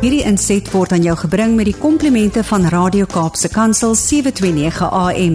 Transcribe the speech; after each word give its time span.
Hierdie 0.00 0.22
inset 0.24 0.64
word 0.72 0.94
aan 0.96 1.02
jou 1.04 1.12
gebring 1.26 1.58
met 1.58 1.66
die 1.68 1.76
komplimente 1.76 2.40
van 2.48 2.62
Radio 2.72 3.04
Kaapse 3.04 3.50
Kansel 3.52 3.92
729 4.00 4.86
AM. 4.96 5.34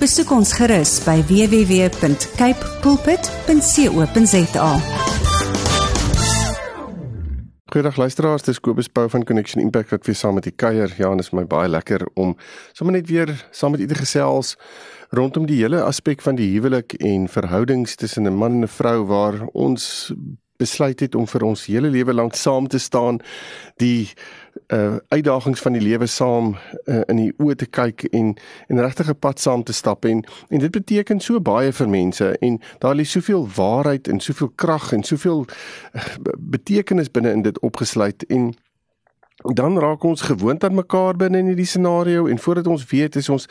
Besoek 0.00 0.30
ons 0.32 0.54
gerus 0.56 0.94
by 1.04 1.18
www.cape 1.28 2.70
pulpit.co.za. 2.80 4.70
Goeiedag 7.68 8.00
luisteraars, 8.00 8.46
dis 8.48 8.56
Kobus 8.64 8.88
Pau 8.88 9.04
van 9.12 9.28
Connection 9.28 9.60
Impact 9.60 9.92
wat 9.92 10.08
weer 10.08 10.16
saam 10.16 10.40
met 10.40 10.48
u 10.48 10.54
kuier. 10.64 10.88
Ja, 10.96 11.10
en 11.12 11.20
dit 11.20 11.28
is 11.28 11.36
my 11.36 11.44
baie 11.44 11.68
lekker 11.68 12.08
om 12.14 12.32
sommer 12.72 12.96
net 12.96 13.12
weer 13.12 13.36
saam 13.52 13.76
met 13.76 13.84
u 13.84 13.86
te 13.92 14.00
gesels 14.00 14.56
rondom 15.12 15.44
die 15.44 15.60
hele 15.60 15.84
aspek 15.84 16.24
van 16.24 16.40
die 16.40 16.48
huwelik 16.54 16.96
en 17.04 17.28
verhoudings 17.28 18.00
tussen 18.00 18.24
'n 18.24 18.32
man 18.32 18.52
en 18.52 18.64
'n 18.64 18.76
vrou 18.80 19.04
waar 19.04 19.44
ons 19.52 20.08
besluit 20.56 21.00
het 21.00 21.14
om 21.14 21.26
vir 21.26 21.42
ons 21.42 21.66
hele 21.66 21.88
lewe 21.88 22.12
lank 22.12 22.34
saam 22.34 22.68
te 22.68 22.78
staan 22.78 23.20
die 23.76 24.08
uh 24.72 24.96
uitdagings 25.08 25.60
van 25.60 25.72
die 25.76 25.82
lewe 25.84 26.06
saam 26.06 26.54
uh, 26.86 27.00
in 27.12 27.16
die 27.16 27.32
oë 27.38 27.56
te 27.60 27.66
kyk 27.66 28.06
en 28.12 28.34
en 28.68 28.80
regtig 28.80 29.10
'n 29.10 29.18
pad 29.18 29.40
saam 29.40 29.62
te 29.62 29.72
stap 29.72 30.04
en 30.04 30.24
en 30.48 30.58
dit 30.58 30.70
beteken 30.70 31.20
so 31.20 31.40
baie 31.40 31.72
vir 31.72 31.88
mense 31.88 32.36
en 32.40 32.60
daar 32.78 32.94
lê 32.94 33.04
soveel 33.04 33.48
waarheid 33.56 34.08
en 34.08 34.20
soveel 34.20 34.52
krag 34.54 34.92
en 34.92 35.02
soveel 35.02 35.46
uh, 35.94 36.02
betekenis 36.38 37.10
binne 37.10 37.30
in 37.30 37.42
dit 37.42 37.60
opgesluit 37.60 38.24
en 38.26 38.54
dan 39.54 39.78
raak 39.78 40.04
ons 40.04 40.20
gewoond 40.20 40.64
aan 40.64 40.74
mekaar 40.74 41.16
binne 41.16 41.38
in 41.38 41.46
hierdie 41.46 41.66
scenario 41.66 42.26
en 42.26 42.38
voordat 42.38 42.66
ons 42.66 42.84
weet 42.90 43.16
is 43.16 43.28
ons 43.28 43.46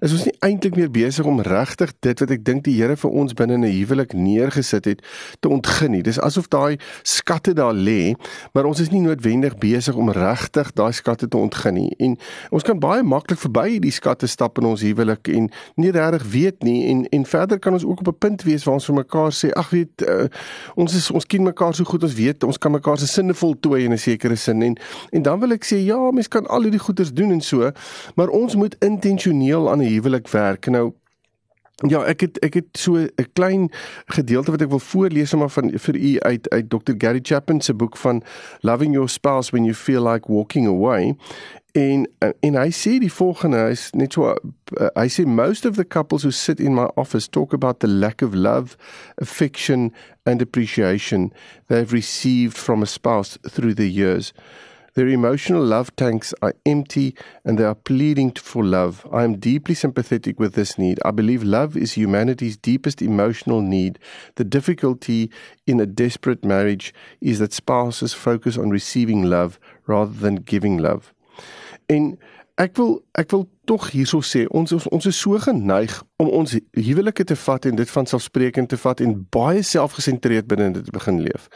is 0.00 0.12
ons 0.12 0.24
nie 0.24 0.34
eintlik 0.44 0.76
meer 0.76 0.90
besig 0.90 1.26
om 1.26 1.40
regtig 1.40 1.92
dit 2.04 2.20
wat 2.20 2.30
ek 2.30 2.44
dink 2.44 2.64
die 2.66 2.76
Here 2.78 2.96
vir 2.96 3.10
ons 3.10 3.34
binne 3.34 3.54
in 3.54 3.64
'n 3.64 3.72
huwelik 3.72 4.12
neergesit 4.12 4.84
het 4.84 5.02
te 5.40 5.48
ontgin 5.48 5.90
nie. 5.90 6.02
Dis 6.02 6.20
asof 6.20 6.48
daai 6.48 6.78
skatte 7.02 7.54
daar 7.54 7.74
lê, 7.74 8.14
maar 8.52 8.64
ons 8.64 8.80
is 8.80 8.90
nie 8.90 9.00
noodwendig 9.00 9.58
besig 9.58 9.94
om 9.94 10.10
regtig 10.10 10.72
daai 10.72 10.92
skatte 10.92 11.28
te 11.28 11.36
ontgin 11.36 11.74
nie. 11.74 11.94
En 11.98 12.16
ons 12.50 12.62
kan 12.62 12.78
baie 12.78 13.02
maklik 13.02 13.38
verby 13.38 13.68
hierdie 13.68 13.92
skatte 13.92 14.26
stap 14.26 14.58
in 14.58 14.64
ons 14.64 14.82
huwelik 14.82 15.28
en 15.28 15.50
nie 15.76 15.90
regtig 15.90 16.22
weet 16.30 16.62
nie 16.62 16.86
en 16.90 17.06
en 17.08 17.24
verder 17.24 17.58
kan 17.58 17.72
ons 17.72 17.84
ook 17.84 18.00
op 18.00 18.08
'n 18.08 18.18
punt 18.18 18.42
wees 18.42 18.64
waar 18.64 18.74
ons 18.74 18.86
vir 18.86 18.94
mekaar 18.94 19.32
sê 19.32 19.50
ag 19.52 19.70
weet 19.70 20.02
uh, 20.02 20.26
ons 20.74 20.94
is 20.94 21.10
ons 21.10 21.26
ken 21.26 21.42
mekaar 21.42 21.74
so 21.74 21.84
goed 21.84 22.02
ons 22.02 22.14
weet 22.14 22.44
ons 22.44 22.58
kan 22.58 22.72
mekaar 22.72 22.98
se 22.98 23.06
sinne 23.06 23.34
voltooi 23.34 23.84
in 23.84 23.92
'n 23.92 23.98
sekere 23.98 24.36
sin 24.36 24.62
en 24.62 24.76
en 25.10 25.22
dan 25.22 25.37
wil 25.38 25.52
ek 25.56 25.64
sê 25.64 25.80
ja, 25.84 25.98
mens 26.12 26.28
kan 26.28 26.46
al 26.46 26.68
hierdie 26.68 26.82
goeders 26.82 27.12
doen 27.12 27.32
en 27.32 27.40
so, 27.40 27.70
maar 28.16 28.28
ons 28.28 28.54
moet 28.54 28.76
intentioneel 28.84 29.70
aan 29.70 29.82
'n 29.82 29.92
huwelik 29.92 30.28
werk. 30.28 30.66
Nou 30.66 30.92
Ja, 31.86 32.00
ek 32.10 32.24
het 32.24 32.38
ek 32.42 32.54
het 32.54 32.66
so 32.74 32.98
'n 32.98 33.30
klein 33.38 33.70
gedeelte 34.06 34.50
wat 34.50 34.62
ek 34.62 34.68
wil 34.68 34.82
voorlees 34.82 35.34
maar 35.34 35.50
van 35.50 35.70
vir 35.78 35.96
u 35.96 36.20
uit 36.20 36.48
uit 36.48 36.70
Dr. 36.70 36.92
Gary 36.98 37.18
Chapman 37.22 37.60
se 37.60 37.74
boek 37.74 37.96
van 37.96 38.22
Loving 38.60 38.92
Your 38.92 39.08
Spouse 39.08 39.50
When 39.50 39.64
You 39.64 39.74
Feel 39.74 40.02
Like 40.02 40.32
Walking 40.32 40.66
Away. 40.66 41.16
En 41.72 42.08
en 42.40 42.54
hy 42.54 42.70
sê 42.70 42.98
die 42.98 43.12
volgende, 43.12 43.56
hy's 43.56 43.90
net 43.92 44.12
so 44.12 44.26
uh, 44.32 44.34
hy 44.96 45.06
sê 45.08 45.24
most 45.26 45.66
of 45.66 45.76
the 45.76 45.84
couples 45.84 46.22
who 46.22 46.30
sit 46.30 46.60
in 46.60 46.74
my 46.74 46.88
office 46.94 47.28
talk 47.28 47.52
about 47.52 47.78
the 47.78 47.88
lack 47.88 48.22
of 48.22 48.34
love, 48.34 48.76
affection 49.16 49.92
and 50.24 50.42
appreciation 50.42 51.32
they've 51.68 51.92
received 51.92 52.56
from 52.56 52.82
a 52.82 52.86
spouse 52.86 53.38
through 53.50 53.74
the 53.74 53.88
years. 53.88 54.32
Their 54.98 55.06
emotional 55.06 55.62
love 55.62 55.94
tanks 55.94 56.34
are 56.42 56.56
empty 56.66 57.14
and 57.44 57.56
they 57.56 57.62
are 57.62 57.76
pleading 57.76 58.32
for 58.32 58.64
love. 58.64 59.06
I 59.12 59.22
am 59.22 59.38
deeply 59.38 59.76
sympathetic 59.76 60.40
with 60.40 60.54
this 60.54 60.76
need. 60.76 60.98
I 61.04 61.12
believe 61.12 61.44
love 61.44 61.76
is 61.76 61.92
humanity's 61.92 62.56
deepest 62.56 63.00
emotional 63.00 63.60
need. 63.60 64.00
The 64.34 64.42
difficulty 64.42 65.30
in 65.68 65.78
a 65.78 65.86
desperate 65.86 66.44
marriage 66.44 66.92
is 67.20 67.38
that 67.38 67.52
spouses 67.52 68.12
focus 68.12 68.58
on 68.58 68.70
receiving 68.70 69.22
love 69.22 69.60
rather 69.86 70.14
than 70.14 70.34
giving 70.34 70.78
love. 70.78 71.14
En 71.88 72.18
ek 72.58 72.74
wil 72.76 72.96
ek 73.14 73.30
wil 73.30 73.44
tog 73.70 73.84
hierso 73.92 74.18
sê 74.24 74.42
ons 74.50 74.72
ons, 74.74 74.86
ons 74.90 75.06
is 75.06 75.18
so 75.22 75.38
geneig 75.42 75.92
om 76.18 76.30
ons 76.40 76.56
huwelike 76.74 77.24
te 77.30 77.36
vat 77.38 77.68
en 77.70 77.78
dit 77.78 77.90
van 77.94 78.08
selfspreekend 78.10 78.72
te 78.72 78.78
vat 78.82 79.02
en 79.04 79.14
baie 79.34 79.62
selfgesentreerd 79.62 80.48
binne 80.50 80.72
dit 80.74 80.88
te 80.88 80.94
begin 80.94 81.20
leef. 81.22 81.46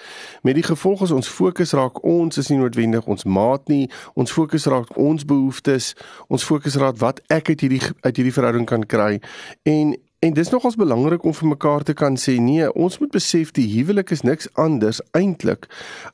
Met 0.47 0.59
die 0.61 0.67
gevolg 0.67 1.03
is 1.07 1.15
ons 1.15 1.31
fokus 1.31 1.75
raak 1.79 1.99
ons 2.07 2.39
is 2.39 2.53
nie 2.53 2.61
noodwendig 2.61 3.09
ons 3.11 3.27
maat 3.27 3.67
nie, 3.73 3.89
ons 4.15 4.31
fokus 4.31 4.69
raak 4.71 4.93
ons 5.01 5.27
behoeftes, 5.27 5.93
ons 6.31 6.47
fokus 6.47 6.79
raak 6.79 7.01
wat 7.03 7.19
ek 7.35 7.51
uit 7.51 7.67
hierdie 7.67 7.83
uit 7.83 8.15
hierdie 8.15 8.37
verhouding 8.39 8.69
kan 8.71 8.87
kry 8.87 9.19
en 9.67 9.97
en 10.23 10.37
dis 10.37 10.53
nogals 10.55 10.79
belangrik 10.79 11.25
om 11.27 11.35
vir 11.35 11.49
mekaar 11.51 11.83
te 11.83 11.97
kan 11.99 12.15
sê 12.15 12.37
nee, 12.39 12.69
ons 12.79 13.01
moet 13.03 13.11
besef 13.11 13.51
die 13.57 13.67
huwelik 13.73 14.15
is 14.15 14.23
niks 14.23 14.47
anders 14.55 15.03
eintlik 15.19 15.67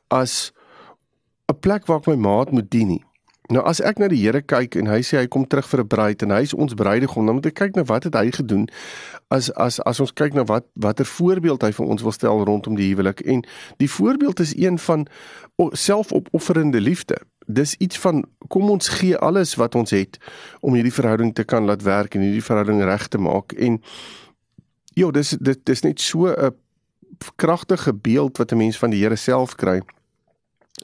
as 0.08 0.48
'n 1.52 1.60
plek 1.60 1.84
waar 1.86 2.00
ek 2.00 2.08
my 2.08 2.16
maat 2.16 2.52
moet 2.52 2.70
dien 2.70 2.88
nie. 2.88 3.07
Nou 3.48 3.62
as 3.64 3.80
ek 3.80 3.96
na 3.96 4.10
die 4.12 4.18
Here 4.20 4.42
kyk 4.44 4.76
en 4.76 4.90
hy 4.92 4.98
sê 5.00 5.22
hy 5.22 5.28
kom 5.32 5.46
terug 5.48 5.64
vir 5.70 5.80
'n 5.80 5.88
bruid 5.88 6.22
en 6.22 6.30
hy 6.36 6.42
is 6.44 6.52
ons 6.54 6.74
bruidegom, 6.74 7.26
dan 7.26 7.34
moet 7.34 7.46
ek 7.46 7.54
kyk 7.54 7.76
na 7.76 7.84
wat 7.88 8.04
het 8.04 8.14
hy 8.14 8.30
gedoen 8.30 8.68
as 9.32 9.48
as 9.56 9.80
as 9.88 10.00
ons 10.00 10.12
kyk 10.12 10.34
na 10.34 10.44
wat 10.44 10.66
watter 10.76 11.06
voorbeeld 11.06 11.62
hy 11.62 11.72
vir 11.72 11.86
ons 11.86 12.02
wil 12.02 12.12
stel 12.12 12.44
rondom 12.44 12.76
die 12.76 12.92
huwelik 12.92 13.20
en 13.24 13.44
die 13.78 13.88
voorbeeld 13.88 14.40
is 14.40 14.52
een 14.56 14.78
van 14.78 15.06
selfopofferende 15.72 16.80
liefde. 16.80 17.16
Dis 17.46 17.74
iets 17.80 17.98
van 17.98 18.24
kom 18.48 18.70
ons 18.70 18.88
gee 18.88 19.16
alles 19.16 19.54
wat 19.56 19.74
ons 19.74 19.90
het 19.90 20.18
om 20.60 20.74
hierdie 20.74 20.92
verhouding 20.92 21.34
te 21.34 21.44
kan 21.44 21.64
laat 21.64 21.82
werk 21.82 22.14
en 22.14 22.20
hierdie 22.20 22.44
verhouding 22.44 22.84
reg 22.84 23.08
te 23.08 23.18
maak 23.18 23.52
en 23.52 23.80
ja, 24.94 25.10
dis 25.10 25.30
dit 25.40 25.58
dis 25.64 25.82
net 25.82 26.00
so 26.00 26.28
'n 26.28 26.52
kragtige 27.36 27.94
beeld 27.94 28.36
wat 28.36 28.52
'n 28.52 28.56
mens 28.56 28.78
van 28.78 28.90
die 28.90 29.00
Here 29.00 29.16
self 29.16 29.54
kry. 29.54 29.80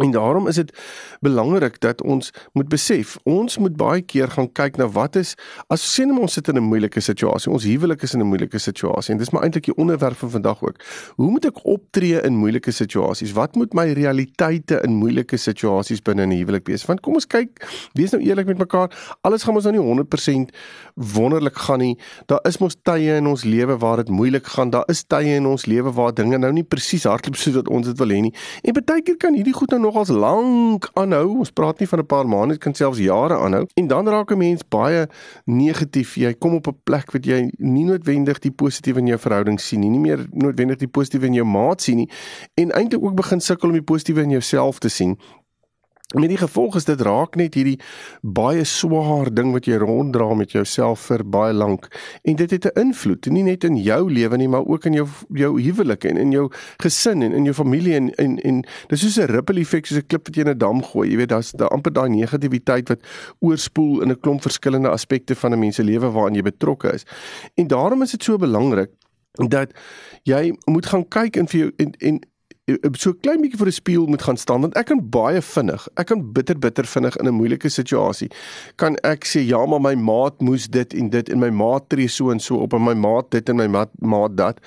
En 0.03 0.11
daarom 0.11 0.49
is 0.49 0.55
dit 0.55 0.73
belangrik 1.21 1.81
dat 1.81 2.03
ons 2.03 2.31
moet 2.53 2.69
besef, 2.69 3.19
ons 3.23 3.59
moet 3.59 3.77
baie 3.77 4.03
keer 4.03 4.31
gaan 4.31 4.49
kyk 4.53 4.77
na 4.77 4.89
wat 4.91 5.17
is 5.17 5.35
as 5.71 5.85
sien 5.95 6.11
ons 6.19 6.33
sit 6.33 6.49
in 6.49 6.57
'n 6.57 6.67
moeilike 6.67 7.01
situasie. 7.01 7.53
Ons 7.53 7.65
huwelik 7.65 8.03
is 8.03 8.15
in 8.15 8.21
'n 8.21 8.27
moeilike 8.27 8.59
situasie 8.59 9.13
en 9.13 9.19
dis 9.19 9.31
maar 9.31 9.43
eintlik 9.43 9.65
die 9.65 9.77
onderwerp 9.77 10.17
van 10.17 10.31
vandag 10.31 10.63
ook. 10.63 10.77
Hoe 11.17 11.31
moet 11.31 11.45
ek 11.45 11.65
optree 11.65 12.21
in 12.23 12.37
moeilike 12.37 12.71
situasies? 12.71 13.33
Wat 13.33 13.55
moet 13.55 13.73
my 13.73 13.93
realiteite 13.93 14.81
in 14.83 14.91
moeilike 14.91 15.37
situasies 15.37 16.03
binne 16.03 16.27
'n 16.27 16.31
huwelik 16.31 16.67
wees? 16.67 16.85
Want 16.85 17.01
kom 17.01 17.15
ons 17.15 17.27
kyk, 17.27 17.51
wees 17.93 18.11
nou 18.11 18.23
eerlik 18.23 18.47
met 18.47 18.59
mekaar. 18.59 19.17
Alles 19.21 19.43
gaan 19.43 19.55
ons 19.55 19.65
nou 19.65 19.77
nie 19.77 19.85
100% 19.85 20.51
wonderlik 20.95 21.57
gaan 21.57 21.79
nie. 21.79 21.99
Daar 22.27 22.41
is 22.43 22.59
mos 22.59 22.77
tye 22.83 23.17
in 23.17 23.27
ons 23.27 23.45
lewe 23.45 23.79
waar 23.79 23.97
dit 23.97 24.09
moeilik 24.09 24.47
gaan. 24.47 24.71
Daar 24.71 24.85
is 24.87 25.05
tye 25.05 25.35
in 25.35 25.47
ons 25.47 25.67
lewe 25.67 25.93
waar 25.93 26.15
dinge 26.15 26.39
nou 26.39 26.53
nie 26.53 26.65
presies 26.65 27.05
hardloop 27.05 27.37
soos 27.37 27.55
wat 27.55 27.69
ons 27.69 27.87
dit 27.87 27.99
wil 27.99 28.09
hê 28.09 28.21
nie. 28.21 28.35
En 28.63 28.73
baie 28.73 29.03
keer 29.03 29.17
kan 29.17 29.35
hierdie 29.35 29.55
goed 29.55 29.71
nou 29.71 29.84
nogals 29.85 30.09
lank 30.09 30.89
aanhou. 30.99 31.39
Ons 31.45 31.53
praat 31.53 31.79
nie 31.79 31.89
van 31.89 31.99
'n 31.99 32.07
paar 32.07 32.27
maande, 32.29 32.55
dit 32.55 32.63
kan 32.63 32.75
selfs 32.75 32.99
jare 32.99 33.37
aanhou. 33.37 33.67
En 33.75 33.87
dan 33.87 34.09
raak 34.09 34.31
'n 34.31 34.39
mens 34.39 34.63
baie 34.69 35.09
negatief. 35.45 36.15
Jy 36.15 36.35
kom 36.39 36.55
op 36.55 36.67
'n 36.67 36.81
plek 36.85 37.13
wat 37.13 37.25
jy 37.25 37.51
nie 37.59 37.85
noodwendig 37.85 38.39
die 38.39 38.51
positief 38.51 38.97
in 38.97 39.07
jou 39.07 39.19
verhouding 39.19 39.61
sien 39.61 39.81
nie, 39.81 39.91
nie 39.91 40.01
meer 40.01 40.27
noodwendig 40.31 40.77
die 40.77 40.89
positief 40.89 41.23
in 41.23 41.35
jou 41.35 41.47
maat 41.47 41.83
sien 41.83 41.97
nie 41.97 42.11
en 42.55 42.71
eintlik 42.71 43.03
ook 43.03 43.15
begin 43.15 43.41
sukkel 43.41 43.69
om 43.69 43.75
die 43.75 43.83
positief 43.83 44.17
in 44.17 44.31
jouself 44.31 44.79
te 44.79 44.89
sien. 44.89 45.19
Met 46.13 46.29
die 46.29 46.39
gevolg 46.39 46.77
is 46.77 46.85
dit 46.85 47.01
raak 47.01 47.35
net 47.41 47.55
hierdie 47.57 47.79
baie 48.21 48.65
swaar 48.69 49.31
ding 49.33 49.55
wat 49.55 49.65
jy 49.67 49.79
ronddra 49.81 50.27
met 50.37 50.53
jouself 50.53 51.07
vir 51.09 51.25
baie 51.25 51.55
lank. 51.57 51.89
En 52.29 52.37
dit 52.37 52.51
het 52.51 52.67
'n 52.67 52.81
invloed 52.81 53.27
nie 53.27 53.43
net 53.43 53.65
in 53.65 53.77
jou 53.77 54.13
lewe 54.13 54.37
nie 54.37 54.49
maar 54.49 54.67
ook 54.67 54.85
in 54.85 54.93
jou 54.93 55.09
jou 55.33 55.61
huwelik 55.63 56.05
en 56.05 56.17
in 56.17 56.31
jou 56.31 56.51
gesin 56.83 57.23
en 57.23 57.33
in 57.33 57.45
jou 57.45 57.55
familie 57.55 57.95
en 57.95 58.15
en 58.15 58.39
en 58.39 58.65
dis 58.89 59.01
soos 59.01 59.19
'n 59.19 59.33
ripple 59.33 59.61
effek 59.61 59.87
soos 59.87 59.99
'n 59.99 60.07
klip 60.07 60.27
wat 60.27 60.37
jy 60.37 60.43
in 60.43 60.51
'n 60.51 60.59
dam 60.59 60.83
gooi. 60.83 61.11
Jy 61.11 61.17
weet 61.17 61.29
daar's 61.29 61.53
daar 61.53 61.69
amper 61.69 61.93
daai 61.93 62.09
negativiteit 62.09 62.89
wat 62.89 63.01
oorspoel 63.41 64.03
in 64.03 64.11
'n 64.11 64.21
klomp 64.21 64.43
verskillende 64.43 64.89
aspekte 64.89 65.35
van 65.35 65.53
'n 65.53 65.59
mens 65.59 65.77
se 65.77 65.83
lewe 65.83 66.11
waaraan 66.11 66.35
jy 66.35 66.43
betrokke 66.43 66.93
is. 66.93 67.05
En 67.55 67.67
daarom 67.67 68.03
is 68.03 68.11
dit 68.11 68.23
so 68.23 68.37
belangrik 68.37 68.91
dat 69.33 69.73
jy 70.23 70.55
moet 70.65 70.87
gaan 70.87 71.09
kyk 71.09 71.37
en 71.37 71.49
vir 71.49 71.61
jou 71.61 71.73
en 71.77 71.93
en 71.99 72.21
so 72.97 73.13
klein 73.21 73.43
bietjie 73.43 73.59
voor 73.61 73.69
'n 73.69 73.77
spieël 73.77 74.07
moet 74.07 74.23
gaan 74.23 74.37
staan 74.37 74.61
want 74.61 74.77
ek 74.77 74.87
kan 74.87 75.01
baie 75.11 75.43
vinnig, 75.43 75.89
ek 76.01 76.07
kan 76.07 76.33
bitter 76.33 76.59
bitter 76.59 76.85
vinnig 76.85 77.17
in 77.17 77.27
'n 77.27 77.35
moeilike 77.35 77.69
situasie. 77.69 78.31
Kan 78.77 78.97
ek 79.03 79.25
sê 79.25 79.41
ja, 79.45 79.67
maar 79.67 79.81
my 79.81 79.95
maat 79.95 80.41
moes 80.41 80.67
dit 80.69 80.95
en 80.95 81.11
dit 81.11 81.29
en 81.29 81.39
my 81.39 81.51
maat 81.51 81.89
tree 81.89 82.09
so 82.09 82.31
en 82.31 82.41
so 82.41 82.57
op 82.57 82.73
en 82.73 82.85
my 82.85 82.95
maat 82.95 83.31
dit 83.31 83.49
en 83.49 83.57
my 83.57 83.67
maat 83.67 83.91
maat 84.01 84.37
dat. 84.37 84.59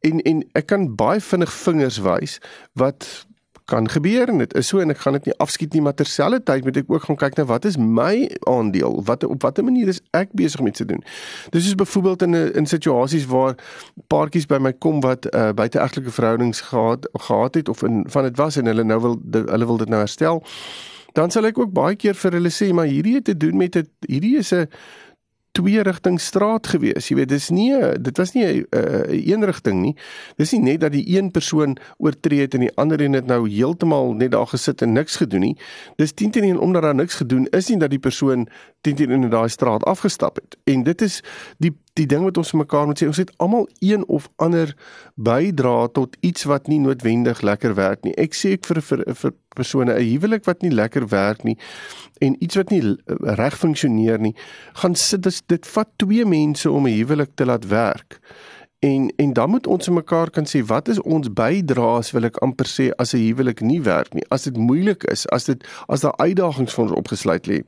En 0.00 0.20
en 0.20 0.44
ek 0.52 0.66
kan 0.66 0.96
baie 0.96 1.20
vinnig 1.20 1.52
vingers 1.52 1.98
wys 1.98 2.40
wat 2.74 3.26
kan 3.70 3.88
gebeur 3.88 4.28
en 4.28 4.42
dit 4.42 4.54
is 4.58 4.68
so 4.70 4.82
en 4.82 4.90
ek 4.92 5.02
gaan 5.04 5.16
dit 5.18 5.30
nie 5.30 5.36
afskiet 5.42 5.74
nie 5.76 5.82
maar 5.84 5.96
terselfdertyd 5.98 6.66
moet 6.66 6.80
ek 6.82 6.90
ook 6.90 7.06
gaan 7.08 7.18
kyk 7.22 7.38
na 7.38 7.46
wat 7.50 7.68
is 7.68 7.78
my 7.78 8.26
aandeel? 8.50 9.00
Wat 9.06 9.24
op 9.26 9.46
watter 9.46 9.66
manier 9.66 9.88
is 9.92 10.02
ek 10.16 10.34
besig 10.38 10.64
met 10.66 10.78
te 10.80 10.86
doen? 10.86 11.02
Dis 11.54 11.70
is 11.70 11.78
byvoorbeeld 11.78 12.26
in 12.28 12.38
in 12.60 12.66
situasies 12.66 13.26
waar 13.30 13.56
paartjies 14.12 14.48
by 14.50 14.58
my 14.58 14.72
kom 14.72 15.00
wat 15.06 15.28
uh, 15.30 15.50
buiteegtelike 15.54 16.14
verhoudings 16.14 16.60
gehad 16.70 17.08
gehad 17.26 17.54
het 17.54 17.68
of 17.68 17.82
in 17.86 18.04
van 18.08 18.28
dit 18.28 18.36
was 18.36 18.56
en 18.56 18.66
hulle 18.66 18.84
nou 18.84 19.00
wil 19.00 19.20
de, 19.22 19.44
hulle 19.46 19.66
wil 19.66 19.76
dit 19.76 19.88
nou 19.88 20.00
herstel 20.00 20.42
dan 21.12 21.30
sal 21.30 21.46
ek 21.48 21.58
ook 21.58 21.72
baie 21.74 21.96
keer 21.98 22.14
vir 22.14 22.38
hulle 22.38 22.52
sê 22.54 22.70
maar 22.74 22.90
hierdie 22.90 23.16
het 23.18 23.26
te 23.30 23.36
doen 23.36 23.56
met 23.56 23.78
dit 23.78 24.10
hierdie 24.10 24.36
is 24.38 24.52
'n 24.54 24.66
twee 25.52 25.82
rigting 25.82 26.20
straat 26.20 26.66
gewees. 26.66 27.08
Jy 27.08 27.16
weet, 27.16 27.28
dis 27.28 27.48
nie 27.50 27.72
dit 28.00 28.16
was 28.16 28.32
nie 28.34 28.44
'n 28.44 28.66
uh, 28.70 29.32
een 29.32 29.44
rigting 29.44 29.80
nie. 29.80 29.96
Dis 30.36 30.52
nie 30.52 30.60
net 30.60 30.80
dat 30.80 30.92
die 30.92 31.18
een 31.18 31.30
persoon 31.30 31.76
oortree 31.98 32.40
het 32.40 32.54
en 32.54 32.60
die 32.60 32.76
ander 32.76 33.00
een 33.00 33.12
het 33.12 33.26
nou 33.26 33.48
heeltemal 33.48 34.12
net 34.12 34.30
daar 34.30 34.46
gesit 34.46 34.82
en 34.82 34.92
niks 34.92 35.16
gedoen 35.16 35.40
nie. 35.40 35.56
Dis 35.96 36.12
10 36.12 36.30
teen 36.30 36.44
1 36.44 36.58
omdat 36.58 36.82
daar 36.82 36.94
niks 36.94 37.14
gedoen 37.14 37.46
is 37.50 37.68
nie 37.68 37.78
dat 37.78 37.90
die 37.90 37.98
persoon 37.98 38.48
10 38.80 38.94
teen 38.94 39.10
1 39.10 39.22
in 39.22 39.30
daai 39.30 39.48
straat 39.48 39.84
afgestap 39.84 40.36
het. 40.36 40.56
En 40.64 40.82
dit 40.82 41.02
is 41.02 41.22
die 41.58 41.76
die 42.00 42.08
ding 42.08 42.24
wat 42.24 42.38
ons 42.40 42.52
mekaar 42.56 42.88
moet 42.88 43.00
sê, 43.00 43.08
ons 43.10 43.20
het 43.20 43.32
almal 43.42 43.68
een 43.84 44.06
of 44.08 44.28
ander 44.42 44.72
bydra 45.20 45.90
tot 45.96 46.16
iets 46.26 46.46
wat 46.50 46.70
nie 46.72 46.80
noodwendig 46.80 47.42
lekker 47.46 47.76
werk 47.78 48.04
nie. 48.06 48.14
Ek 48.20 48.36
sê 48.36 48.54
ek 48.56 48.68
vir 48.68 48.80
vir 48.84 49.04
vir 49.22 49.34
persone 49.56 49.92
'n 49.94 50.06
huwelik 50.12 50.46
wat 50.46 50.62
nie 50.62 50.70
lekker 50.70 51.08
werk 51.10 51.44
nie 51.44 51.56
en 52.20 52.36
iets 52.38 52.56
wat 52.56 52.70
nie 52.70 52.96
reg 53.40 53.56
funksioneer 53.58 54.20
nie, 54.20 54.34
gaan 54.74 54.94
sit 54.94 55.22
dit 55.22 55.42
dit 55.48 55.66
vat 55.66 55.88
twee 55.96 56.24
mense 56.24 56.70
om 56.70 56.86
'n 56.86 56.96
huwelik 56.98 57.34
te 57.34 57.44
laat 57.44 57.66
werk. 57.66 58.20
En 58.80 59.12
en 59.16 59.32
dan 59.32 59.50
moet 59.50 59.66
ons 59.66 59.88
mekaar 59.88 60.30
kan 60.30 60.46
sê 60.46 60.64
wat 60.64 60.88
is 60.88 61.00
ons 61.00 61.32
bydraes 61.32 62.10
wil 62.10 62.24
ek 62.24 62.40
amper 62.42 62.66
sê 62.66 62.90
as 62.96 63.12
'n 63.12 63.24
huwelik 63.26 63.60
nie 63.60 63.82
werk 63.82 64.14
nie. 64.14 64.24
As 64.28 64.42
dit 64.42 64.56
moeilik 64.56 65.04
is, 65.04 65.28
as 65.28 65.44
dit 65.44 65.66
as 65.88 66.00
daar 66.00 66.16
uitdagings 66.16 66.74
vir 66.74 66.84
ons 66.84 66.92
opgesluit 66.92 67.46
lê. 67.46 67.62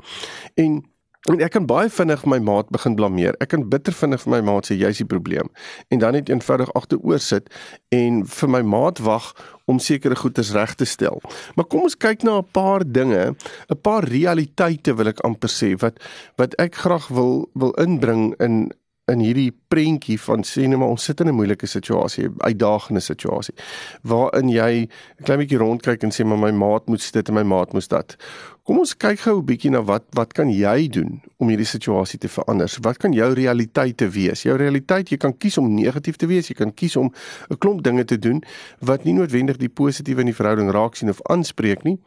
En 0.55 0.92
En 1.31 1.39
ek 1.39 1.53
kan 1.55 1.67
baie 1.71 1.87
vinnig 1.87 2.25
my 2.27 2.41
maat 2.43 2.71
begin 2.75 2.97
blameer. 2.99 3.37
Ek 3.39 3.53
kan 3.53 3.63
bitter 3.71 3.95
vinnig 3.95 4.25
vir 4.25 4.33
my 4.33 4.41
maat 4.49 4.67
sê 4.67 4.75
jy's 4.75 4.99
die 4.99 5.07
probleem. 5.07 5.53
En 5.95 6.01
dan 6.03 6.17
net 6.19 6.33
eenvoudig 6.33 6.73
agteroor 6.75 7.23
sit 7.23 7.47
en 7.95 8.25
vir 8.27 8.51
my 8.51 8.63
maat 8.67 8.99
wag 9.07 9.29
om 9.71 9.79
sekere 9.79 10.19
goeders 10.19 10.51
reg 10.57 10.75
te 10.75 10.89
stel. 10.89 11.23
Maar 11.55 11.69
kom 11.71 11.87
ons 11.87 11.95
kyk 11.95 12.27
na 12.27 12.41
'n 12.43 12.51
paar 12.51 12.83
dinge, 12.83 13.37
'n 13.71 13.81
paar 13.83 14.03
realiteite 14.03 14.97
wil 14.99 15.09
ek 15.09 15.23
amper 15.23 15.49
sê 15.49 15.79
wat 15.79 16.03
wat 16.37 16.59
ek 16.59 16.75
graag 16.75 17.07
wil 17.09 17.49
wil 17.55 17.73
inbring 17.79 18.35
in 18.41 18.73
in 19.13 19.23
hierdie 19.23 19.51
prentjie 19.73 20.19
van 20.21 20.45
sê 20.47 20.67
net 20.69 20.81
maar 20.81 20.93
ons 20.95 21.05
sit 21.05 21.21
in 21.21 21.29
'n 21.29 21.37
moeilike 21.37 21.67
situasie, 21.67 22.29
uitdagende 22.39 23.01
situasie 23.01 23.55
waarin 24.03 24.49
jy 24.49 24.89
'n 24.89 25.25
klein 25.25 25.39
bietjie 25.39 25.59
rondkyk 25.59 26.03
en 26.03 26.11
sê 26.11 26.25
maar 26.25 26.39
my 26.39 26.51
maat 26.51 26.89
moet 26.89 27.13
dit 27.13 27.29
en 27.29 27.35
my 27.35 27.43
maat 27.43 27.73
moet 27.73 27.89
dat. 27.89 28.17
Kom 28.63 28.79
ons 28.79 28.95
kyk 28.95 29.21
gou 29.21 29.39
'n 29.39 29.47
bietjie 29.47 29.71
na 29.71 29.83
wat 29.83 30.05
wat 30.15 30.33
kan 30.33 30.49
jy 30.49 30.89
doen 30.89 31.21
om 31.39 31.49
hierdie 31.49 31.67
situasie 31.67 32.19
te 32.19 32.29
verander? 32.29 32.71
Wat 32.81 32.97
kan 32.97 33.13
jou 33.13 33.33
realiteite 33.35 34.09
wees? 34.09 34.43
Jou 34.43 34.57
realiteit, 34.57 35.11
jy 35.11 35.17
kan 35.17 35.37
kies 35.37 35.59
om 35.59 35.75
negatief 35.75 36.17
te 36.17 36.27
wees, 36.27 36.49
jy 36.49 36.55
kan 36.55 36.75
kies 36.75 36.97
om 36.97 37.13
'n 37.51 37.59
klomp 37.59 37.83
dinge 37.83 38.05
te 38.05 38.19
doen 38.19 38.43
wat 38.81 39.05
nie 39.05 39.15
noodwendig 39.15 39.57
die 39.57 39.69
positiewe 39.69 40.21
in 40.21 40.27
die 40.27 40.35
verhouding 40.35 40.71
raak 40.71 40.95
sien 40.95 41.09
of 41.09 41.21
aanspreek 41.23 41.83
nie. 41.83 41.99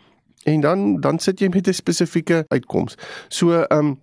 En 0.46 0.62
dan 0.62 1.02
dan 1.02 1.20
sit 1.20 1.40
jy 1.40 1.50
met 1.50 1.68
'n 1.68 1.74
spesifieke 1.74 2.46
uitkoms. 2.48 2.96
So, 3.28 3.52
ehm 3.52 3.80
um, 3.80 4.00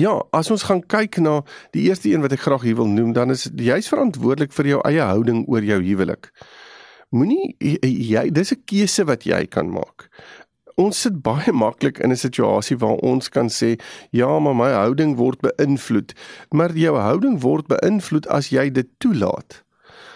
Ja, 0.00 0.14
as 0.32 0.48
ons 0.50 0.64
gaan 0.68 0.80
kyk 0.88 1.18
na 1.20 1.42
die 1.76 1.84
eerste 1.90 2.08
een 2.08 2.22
wat 2.24 2.32
ek 2.32 2.46
graag 2.46 2.62
hier 2.64 2.78
wil 2.78 2.88
noem, 2.88 3.12
dan 3.12 3.32
is 3.34 3.50
jy's 3.60 3.90
verantwoordelik 3.92 4.54
vir 4.56 4.70
jou 4.70 4.80
eie 4.88 5.04
houding 5.04 5.44
oor 5.52 5.64
jou 5.66 5.80
huwelik. 5.84 6.30
Moenie 7.12 7.52
jy 7.60 8.30
dis 8.32 8.52
'n 8.52 8.62
keuse 8.64 9.04
wat 9.04 9.26
jy 9.28 9.44
kan 9.46 9.68
maak. 9.68 10.08
Ons 10.80 11.02
sit 11.02 11.20
baie 11.22 11.52
maklik 11.64 11.98
in 12.00 12.10
'n 12.10 12.16
situasie 12.16 12.76
waar 12.76 12.96
ons 13.04 13.28
kan 13.28 13.48
sê, 13.48 13.78
ja, 14.10 14.38
maar 14.38 14.56
my 14.56 14.72
houding 14.72 15.16
word 15.16 15.40
beïnvloed, 15.42 16.14
maar 16.52 16.72
jou 16.72 16.96
houding 16.96 17.40
word 17.42 17.68
beïnvloed 17.68 18.26
as 18.28 18.48
jy 18.48 18.70
dit 18.70 18.88
toelaat. 18.98 19.62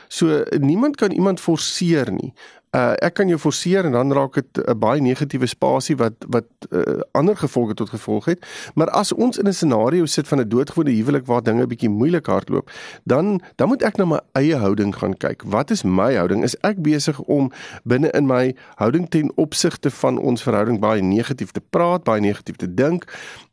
So 0.09 0.45
niemand 0.59 0.97
kan 0.97 1.11
iemand 1.11 1.41
forceer 1.41 2.11
nie 2.13 2.33
uh, 2.77 2.93
ek 3.01 3.17
kan 3.21 3.29
jou 3.31 3.39
forceer 3.41 3.89
en 3.89 3.97
dan 3.97 4.13
raak 4.13 4.35
dit 4.35 4.59
'n 4.69 4.79
baie 4.79 5.01
negatiewe 5.01 5.47
spasie 5.47 5.97
wat 5.97 6.15
wat 6.29 6.47
uh, 6.71 7.01
ander 7.13 7.37
gevolge 7.37 7.75
tot 7.75 7.91
gevolg 7.91 8.25
het. 8.25 8.47
Maar 8.75 8.91
as 8.91 9.13
ons 9.13 9.39
in 9.39 9.49
'n 9.49 9.53
scenario 9.53 10.07
sit 10.07 10.29
van 10.29 10.41
'n 10.41 10.49
doodgewone 10.49 10.91
huwelik 10.91 11.27
waar 11.27 11.43
dinge 11.43 11.67
bietjie 11.67 11.89
moeilik 11.89 12.27
hardloop, 12.27 12.71
dan 13.05 13.41
dan 13.55 13.69
moet 13.69 13.83
ek 13.83 13.97
na 13.97 14.05
my 14.05 14.21
eie 14.33 14.57
houding 14.57 14.97
gaan 14.97 15.17
kyk. 15.17 15.43
Wat 15.43 15.71
is 15.71 15.83
my 15.83 16.15
houding? 16.15 16.43
Is 16.43 16.57
ek 16.61 16.83
besig 16.83 17.21
om 17.21 17.53
binne 17.85 18.11
in 18.11 18.27
my 18.27 18.55
houding 18.75 19.09
ten 19.09 19.33
opsigte 19.37 19.91
van 19.91 20.19
ons 20.19 20.43
verhouding 20.43 20.81
baie 20.81 21.03
negatief 21.03 21.51
te 21.51 21.61
praat, 21.71 22.05
baie 22.05 22.21
negatief 22.21 22.57
te 22.57 22.75
dink? 22.75 23.05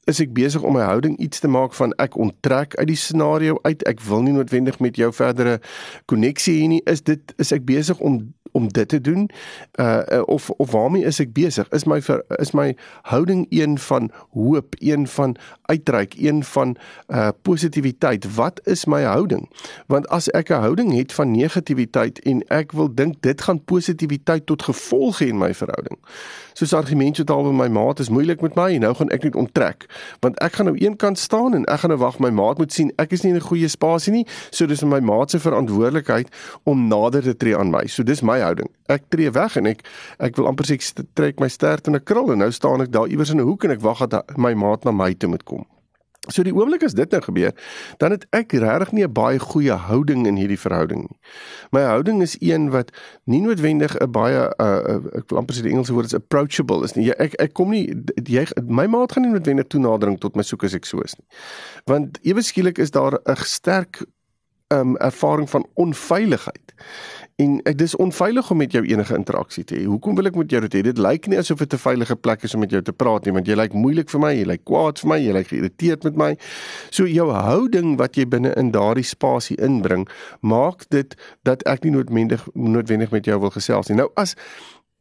Is 0.03 0.19
ek 0.19 0.33
besig 0.33 0.61
om 0.61 0.73
my 0.73 0.83
houding 0.83 1.17
iets 1.17 1.39
te 1.39 1.47
maak 1.47 1.73
van 1.73 1.93
ek 1.93 2.17
onttrek 2.17 2.75
uit 2.75 2.87
die 2.87 2.95
scenario 2.95 3.59
uit. 3.61 3.83
Ek 3.83 4.01
wil 4.01 4.21
nie 4.21 4.33
noodwendig 4.33 4.79
met 4.79 4.95
jou 4.95 5.13
verdere 5.13 5.61
koneksie 6.05 6.61
hê 6.61 6.67
nie. 6.67 6.81
Is 6.85 7.01
dit 7.01 7.33
is 7.37 7.51
ek 7.51 7.65
besig 7.65 7.99
om 7.99 8.33
om 8.53 8.71
dit 8.71 8.87
te 8.87 9.01
doen. 9.01 9.29
Uh 9.75 10.21
of 10.25 10.49
of 10.49 10.71
waarmee 10.71 11.03
is 11.03 11.19
ek 11.19 11.33
besig 11.33 11.69
is 11.69 11.83
my 11.89 12.01
ver, 12.01 12.23
is 12.37 12.53
my 12.53 12.75
houding 13.01 13.45
een 13.49 13.77
van 13.79 14.11
hoop 14.31 14.75
een 14.79 15.07
van 15.07 15.35
uitreik 15.61 16.13
een 16.17 16.43
van 16.43 16.75
uh 17.07 17.29
positiwiteit 17.41 18.35
wat 18.35 18.61
is 18.63 18.85
my 18.85 19.03
houding? 19.03 19.49
Want 19.87 20.07
as 20.07 20.29
ek 20.31 20.49
'n 20.49 20.63
houding 20.65 20.93
het 20.93 21.13
van 21.13 21.31
negativiteit 21.31 22.19
en 22.19 22.43
ek 22.47 22.71
wil 22.71 22.93
dink 22.93 23.21
dit 23.21 23.41
gaan 23.41 23.63
positiwiteit 23.63 24.45
tot 24.45 24.63
gevolg 24.63 25.19
hê 25.19 25.27
in 25.27 25.37
my 25.37 25.53
verhouding. 25.53 25.97
Soos 26.53 26.73
argument 26.73 27.17
so 27.17 27.23
taal 27.23 27.43
by 27.43 27.53
my 27.57 27.67
maat 27.67 27.99
is 27.99 28.09
moeilik 28.13 28.41
met 28.41 28.55
my 28.55 28.77
nou 28.77 28.93
gaan 28.97 29.09
ek 29.09 29.23
net 29.23 29.37
onttrek. 29.39 29.87
Want 30.21 30.37
ek 30.45 30.59
gaan 30.59 30.69
nou 30.69 30.77
een 30.77 30.95
kant 31.01 31.19
staan 31.19 31.55
en 31.57 31.65
ek 31.65 31.79
gaan 31.83 31.89
nou 31.89 31.99
wag 31.99 32.19
my 32.21 32.29
maat 32.29 32.61
moet 32.61 32.73
sien 32.73 32.91
ek 33.01 33.15
is 33.17 33.23
nie 33.23 33.33
in 33.33 33.39
'n 33.39 33.47
goeie 33.49 33.67
spasie 33.67 34.13
nie. 34.13 34.27
So 34.51 34.65
dis 34.65 34.83
my 34.83 34.99
maat 34.99 35.31
se 35.31 35.39
verantwoordelikheid 35.39 36.29
om 36.63 36.87
nader 36.87 37.23
te 37.23 37.37
tree 37.37 37.57
aan 37.57 37.71
my. 37.71 37.87
So 37.87 38.03
dis 38.03 38.21
my 38.21 38.42
houding 38.43 38.69
ek 38.91 39.09
tree 39.09 39.31
weg 39.31 39.57
en 39.57 39.65
ek 39.73 39.85
ek 40.19 40.37
wil 40.39 40.47
amper 40.51 40.69
sê 40.69 40.79
ek 40.79 41.05
trek 41.13 41.39
my 41.39 41.49
stert 41.49 41.87
in 41.87 41.95
'n 41.95 42.03
krul 42.03 42.31
en 42.31 42.43
nou 42.45 42.51
staan 42.51 42.81
ek 42.81 42.91
daar 42.91 43.07
iewers 43.07 43.31
in 43.31 43.39
'n 43.39 43.47
hoek 43.49 43.63
en 43.65 43.71
ek 43.71 43.81
wag 43.81 44.07
dat 44.07 44.37
my 44.37 44.53
maat 44.53 44.83
na 44.83 44.91
my 44.91 45.13
toe 45.13 45.29
moet 45.29 45.43
kom 45.43 45.65
So 46.31 46.39
die 46.47 46.53
oomblik 46.55 46.85
as 46.87 46.93
dit 46.95 47.11
nou 47.11 47.19
gebeur, 47.19 47.51
dan 47.99 48.13
het 48.15 48.21
ek 48.31 48.53
regtig 48.55 48.91
nie 48.95 49.03
'n 49.03 49.11
baie 49.11 49.39
goeie 49.39 49.75
houding 49.75 50.23
in 50.27 50.37
hierdie 50.39 50.59
verhouding 50.59 51.01
nie. 51.01 51.17
My 51.71 51.81
houding 51.81 52.21
is 52.21 52.37
een 52.39 52.69
wat 52.71 52.91
nie 53.25 53.41
noodwendig 53.41 53.97
'n 53.99 54.11
baie 54.11 54.47
uh, 54.57 55.03
ek 55.19 55.27
wil 55.27 55.37
amper 55.39 55.55
sê 55.55 55.63
die 55.63 55.71
Engelse 55.71 55.91
woord 55.93 56.05
is 56.05 56.15
approachable 56.15 56.83
is 56.83 56.95
nie. 56.95 57.11
Ek 57.11 57.35
ek 57.39 57.53
kom 57.53 57.71
nie 57.71 57.91
jy 58.23 58.47
my 58.63 58.87
maat 58.87 59.11
gaan 59.11 59.23
nie 59.23 59.33
noodwendig 59.35 59.67
toenadering 59.67 60.17
tot 60.19 60.35
my 60.35 60.43
soek 60.43 60.63
as 60.63 60.73
ek 60.73 60.85
so 60.85 61.01
is 61.01 61.15
nie. 61.19 61.27
Want 61.85 62.19
ewe 62.23 62.41
skielik 62.41 62.77
is 62.77 62.91
daar 62.91 63.19
'n 63.27 63.35
sterk 63.35 64.05
um, 64.71 64.97
ervaring 64.97 65.49
van 65.49 65.67
onveiligheid. 65.73 66.73
En 67.41 67.55
ek 67.65 67.77
dis 67.77 67.95
onveilig 67.97 68.49
om 68.51 68.59
met 68.61 68.71
jou 68.71 68.83
enige 68.85 69.15
interaksie 69.17 69.63
te 69.65 69.75
hê. 69.75 69.85
Hoekom 69.89 70.15
wil 70.15 70.29
ek 70.29 70.35
met 70.37 70.51
jou 70.53 70.59
dit 70.67 70.75
hê? 70.77 70.81
Dit 70.85 70.99
lyk 71.01 71.25
nie 71.31 71.39
asof 71.41 71.63
dit 71.63 71.73
'n 71.73 71.81
veilige 71.81 72.15
plek 72.15 72.43
is 72.43 72.53
om 72.53 72.59
met 72.59 72.69
jou 72.69 72.81
te 72.81 72.93
praat 72.93 73.25
nie, 73.25 73.33
want 73.33 73.47
jy 73.47 73.55
lyk 73.55 73.73
moeilik 73.73 74.09
vir 74.09 74.19
my, 74.19 74.33
jy 74.33 74.45
lyk 74.45 74.63
kwaad 74.63 74.99
vir 74.99 75.09
my, 75.09 75.17
jy 75.17 75.33
lyk 75.33 75.47
geïrriteerd 75.47 76.03
met 76.03 76.15
my. 76.15 76.37
So 76.89 77.05
jou 77.05 77.31
houding 77.31 77.97
wat 77.97 78.15
jy 78.15 78.25
binne 78.25 78.53
in 78.55 78.71
daardie 78.71 79.03
spasie 79.03 79.57
inbring, 79.57 80.07
maak 80.41 80.85
dit 80.89 81.15
dat 81.43 81.63
ek 81.63 81.83
nie 81.83 81.91
noodwendig 81.91 82.47
noodwendig 82.53 83.11
met 83.11 83.25
jou 83.25 83.39
wil 83.39 83.49
gesels 83.49 83.89
nie. 83.89 83.97
Nou 83.97 84.09
as 84.15 84.35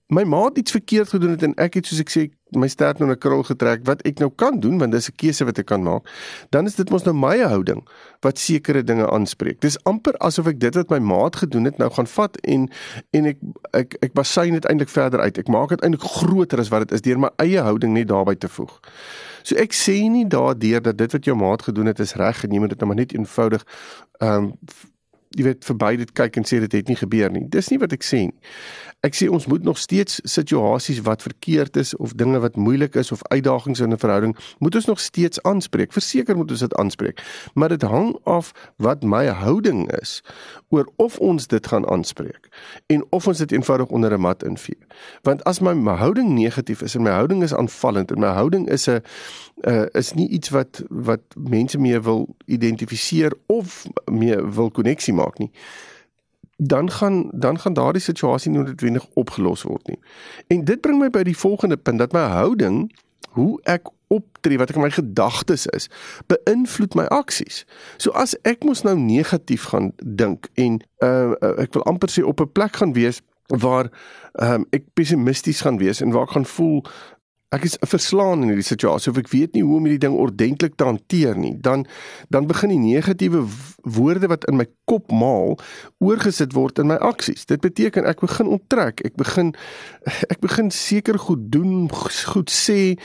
my 0.08 0.24
maat 0.24 0.58
iets 0.58 0.70
verkeerd 0.70 1.08
gedoen 1.08 1.30
het 1.30 1.42
en 1.42 1.54
ek 1.56 1.74
het 1.74 1.86
soos 1.86 2.00
ek 2.00 2.10
sê 2.10 2.30
my 2.56 2.68
stert 2.68 2.98
nou 2.98 3.10
'n 3.10 3.18
krul 3.18 3.42
getrek 3.42 3.84
wat 3.84 4.02
ek 4.06 4.18
nou 4.18 4.30
kan 4.30 4.60
doen 4.60 4.78
want 4.78 4.92
dis 4.92 5.08
'n 5.08 5.16
keuse 5.16 5.44
wat 5.44 5.58
ek 5.58 5.66
kan 5.66 5.82
maak 5.82 6.04
dan 6.50 6.66
is 6.66 6.74
dit 6.74 6.90
mos 6.90 7.04
nou 7.04 7.14
my 7.14 7.38
houding 7.38 7.82
wat 8.22 8.38
sekere 8.38 8.82
dinge 8.82 9.10
aanspreek. 9.10 9.60
Dis 9.60 9.78
amper 9.84 10.16
asof 10.22 10.46
ek 10.46 10.60
dit 10.62 10.74
wat 10.78 10.90
my 10.90 10.98
maat 10.98 11.36
gedoen 11.42 11.64
het 11.64 11.78
nou 11.78 11.90
gaan 11.90 12.06
vat 12.06 12.38
en 12.46 12.68
en 13.10 13.26
ek 13.32 13.38
ek 13.72 13.96
ek 14.08 14.14
basyn 14.14 14.52
dit 14.58 14.68
eintlik 14.70 14.92
verder 14.92 15.20
uit. 15.20 15.38
Ek 15.38 15.48
maak 15.48 15.74
dit 15.74 15.82
eintlik 15.82 16.06
groter 16.06 16.62
as 16.62 16.70
wat 16.70 16.86
dit 16.86 16.92
is 16.98 17.02
deur 17.02 17.18
my 17.18 17.30
eie 17.42 17.60
houding 17.60 17.92
net 17.92 18.08
daarbey 18.08 18.36
te 18.38 18.48
voeg. 18.48 18.78
So 19.42 19.58
ek 19.58 19.74
sê 19.74 19.98
nie 20.10 20.24
daardeur 20.28 20.82
dat 20.82 20.98
dit 20.98 21.12
wat 21.12 21.26
jou 21.26 21.36
maat 21.36 21.66
gedoen 21.66 21.90
het 21.90 22.00
is 22.00 22.14
reg 22.14 22.44
en 22.44 22.54
jy 22.54 22.62
moet 22.62 22.74
dit 22.74 22.80
nou 22.80 22.88
maar 22.92 23.02
net 23.02 23.14
eenvoudig 23.16 23.66
ehm 24.20 24.50
um, 24.52 24.54
jy 25.32 25.46
weet 25.46 25.64
verby 25.64 25.94
dit 25.96 26.10
kyk 26.12 26.34
en 26.36 26.44
sê 26.44 26.58
dit 26.60 26.72
het 26.76 26.88
nie 26.88 26.96
gebeur 26.96 27.30
nie. 27.32 27.46
Dis 27.48 27.70
nie 27.72 27.78
wat 27.80 27.94
ek 27.96 28.04
sê 28.04 28.26
nie 28.28 28.36
ek 29.02 29.16
sê 29.18 29.26
ons 29.26 29.46
moet 29.50 29.64
nog 29.66 29.78
steeds 29.82 30.20
situasies 30.30 31.00
wat 31.02 31.22
verkeerd 31.22 31.76
is 31.76 31.90
of 31.96 32.12
dinge 32.14 32.38
wat 32.38 32.56
moeilik 32.56 32.94
is 32.94 33.10
of 33.12 33.24
uitdagings 33.34 33.80
in 33.82 33.90
'n 33.90 33.98
verhouding 33.98 34.36
moet 34.58 34.74
ons 34.74 34.84
nog 34.84 35.00
steeds 35.00 35.42
aanspreek. 35.42 35.92
Verseker 35.92 36.36
moet 36.36 36.50
ons 36.50 36.60
dit 36.60 36.74
aanspreek, 36.74 37.22
maar 37.54 37.68
dit 37.68 37.82
hang 37.82 38.16
af 38.24 38.52
wat 38.76 39.02
my 39.02 39.26
houding 39.26 39.90
is 40.00 40.22
oor 40.68 40.86
of 40.96 41.18
ons 41.18 41.46
dit 41.46 41.66
gaan 41.66 41.88
aanspreek 41.88 42.48
en 42.86 43.04
of 43.10 43.26
ons 43.26 43.38
dit 43.38 43.52
eenvoudig 43.52 43.86
onder 43.86 44.12
'n 44.12 44.20
mat 44.20 44.42
invee. 44.42 44.78
Want 45.22 45.44
as 45.44 45.60
my, 45.60 45.72
my 45.72 45.96
houding 45.96 46.28
negatief 46.28 46.82
is 46.82 46.94
en 46.94 47.02
my 47.02 47.10
houding 47.10 47.42
is 47.42 47.54
aanvallend 47.54 48.10
en 48.10 48.18
my 48.18 48.32
houding 48.32 48.68
is 48.68 48.86
'n 48.86 49.02
uh, 49.62 49.86
is 49.92 50.12
nie 50.12 50.28
iets 50.28 50.48
wat 50.48 50.82
wat 50.88 51.22
mense 51.34 51.78
mee 51.78 52.00
wil 52.00 52.36
identifiseer 52.44 53.32
of 53.46 53.86
mee 54.04 54.36
wil 54.36 54.70
koneksie 54.70 55.14
maak 55.14 55.38
nie 55.38 55.50
dan 56.68 56.90
gaan 56.90 57.30
dan 57.32 57.58
gaan 57.58 57.74
daardie 57.74 58.02
situasie 58.02 58.50
nie 58.50 58.62
noodwendig 58.62 59.06
opgelos 59.14 59.62
word 59.62 59.86
nie. 59.86 59.98
En 60.46 60.64
dit 60.64 60.80
bring 60.80 61.00
my 61.00 61.10
by 61.10 61.22
die 61.26 61.36
volgende 61.36 61.76
punt 61.76 61.98
dat 61.98 62.12
my 62.12 62.20
houding, 62.20 62.92
hoe 63.30 63.60
ek 63.62 63.90
optree, 64.12 64.58
wat 64.60 64.70
ek 64.70 64.76
my 64.76 64.90
gedagtes 64.92 65.66
is, 65.72 65.88
beïnvloed 66.30 66.94
my 66.98 67.06
aksies. 67.14 67.64
So 67.96 68.12
as 68.18 68.36
ek 68.48 68.66
mos 68.68 68.84
nou 68.86 68.94
negatief 68.98 69.70
gaan 69.72 69.92
dink 70.04 70.50
en 70.60 70.80
uh, 71.04 71.32
ek 71.56 71.72
wil 71.76 71.86
amper 71.88 72.12
sê 72.12 72.24
op 72.24 72.40
'n 72.44 72.52
plek 72.52 72.76
gaan 72.82 72.92
wees 72.92 73.22
waar 73.52 73.90
um, 74.32 74.64
ek 74.70 74.84
pessimisties 74.94 75.60
gaan 75.60 75.78
wees 75.78 76.00
en 76.00 76.12
waar 76.12 76.28
ek 76.28 76.36
gaan 76.36 76.46
voel 76.46 76.84
ek 77.52 77.66
is 77.68 77.76
verslaan 77.84 78.44
in 78.44 78.52
hierdie 78.52 78.66
situasie 78.66 79.10
of 79.12 79.18
ek 79.20 79.28
weet 79.32 79.56
nie 79.56 79.62
hoe 79.66 79.76
om 79.76 79.86
hierdie 79.86 80.00
ding 80.06 80.16
ordentlik 80.16 80.78
te 80.80 80.86
hanteer 80.88 81.36
nie, 81.38 81.52
dan 81.60 81.84
dan 82.32 82.48
begin 82.48 82.72
die 82.72 82.80
negatiewe 82.80 83.44
woorde 83.82 84.30
wat 84.32 84.46
in 84.48 84.56
my 84.60 84.66
kop 84.88 85.12
maal 85.12 85.58
oorgesit 86.00 86.56
word 86.56 86.80
in 86.80 86.88
my 86.88 86.96
aksies. 87.04 87.44
Dit 87.50 87.60
beteken 87.64 88.08
ek 88.08 88.24
begin 88.24 88.48
onttrek, 88.56 89.04
ek 89.04 89.18
begin 89.20 89.52
ek 90.32 90.40
begin 90.44 90.72
seker 90.72 91.20
goed 91.20 91.50
doen, 91.52 91.90
goed 92.32 92.52
sê 92.52 92.96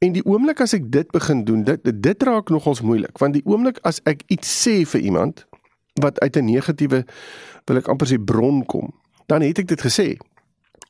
en 0.00 0.16
die 0.16 0.24
oomblik 0.24 0.64
as 0.64 0.74
ek 0.76 0.88
dit 0.92 1.12
begin 1.12 1.44
doen, 1.44 1.66
dit 1.68 1.92
dit 1.92 2.26
raak 2.28 2.48
nogals 2.54 2.80
moeilik, 2.86 3.16
want 3.20 3.36
die 3.36 3.44
oomblik 3.44 3.82
as 3.84 4.00
ek 4.08 4.24
iets 4.32 4.48
sê 4.64 4.80
vir 4.94 5.04
iemand 5.12 5.44
wat 6.00 6.20
uit 6.24 6.36
'n 6.36 6.48
negatiewe 6.48 7.04
wil 7.66 7.76
ek 7.76 7.88
amper 7.88 8.08
sê 8.08 8.16
bron 8.16 8.64
kom, 8.64 8.94
dan 9.26 9.42
het 9.42 9.58
ek 9.58 9.68
dit 9.68 9.80
gesê. 9.80 10.16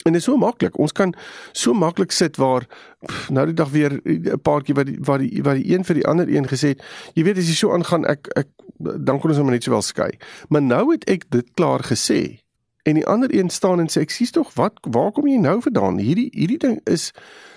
En 0.04 0.12
dit 0.12 0.20
is 0.20 0.24
so 0.24 0.36
maklik. 0.36 0.78
Ons 0.78 0.92
kan 0.92 1.14
so 1.52 1.72
maklik 1.76 2.12
sit 2.12 2.36
waar 2.40 2.64
pff, 3.04 3.28
nou 3.30 3.44
die 3.46 3.54
dag 3.54 3.68
weer 3.70 4.00
'n 4.04 4.40
paartjie 4.42 4.74
wat 4.74 4.86
die, 4.86 4.98
wat 5.00 5.18
die 5.20 5.42
wat 5.42 5.54
die 5.54 5.74
een 5.74 5.84
vir 5.84 5.94
die 5.94 6.06
ander 6.06 6.28
een 6.28 6.48
gesê 6.48 6.68
het, 6.68 6.82
jy 7.14 7.24
weet 7.24 7.38
as 7.38 7.48
jy 7.48 7.54
so 7.54 7.72
aangaan 7.72 8.04
ek 8.06 8.28
ek 8.36 8.48
dan 8.80 9.20
kon 9.20 9.30
ons 9.30 9.38
hom 9.38 9.50
net 9.50 9.62
sowel 9.62 9.82
skei. 9.82 10.10
Maar 10.48 10.62
nou 10.62 10.92
het 10.92 11.04
ek 11.04 11.30
dit 11.30 11.46
klaar 11.54 11.84
gesê. 11.84 12.40
En 12.82 12.94
die 12.94 13.06
ander 13.06 13.34
een 13.34 13.50
staan 13.50 13.80
en 13.80 13.88
sê 13.88 14.00
ek 14.00 14.10
sies 14.10 14.30
tog 14.30 14.54
wat 14.54 14.72
waar 14.80 15.12
kom 15.12 15.26
jy 15.26 15.36
nou 15.36 15.60
vandaan? 15.60 15.98
Hierdie 15.98 16.30
hierdie 16.32 16.58
ding 16.58 16.80
is 16.84 17.12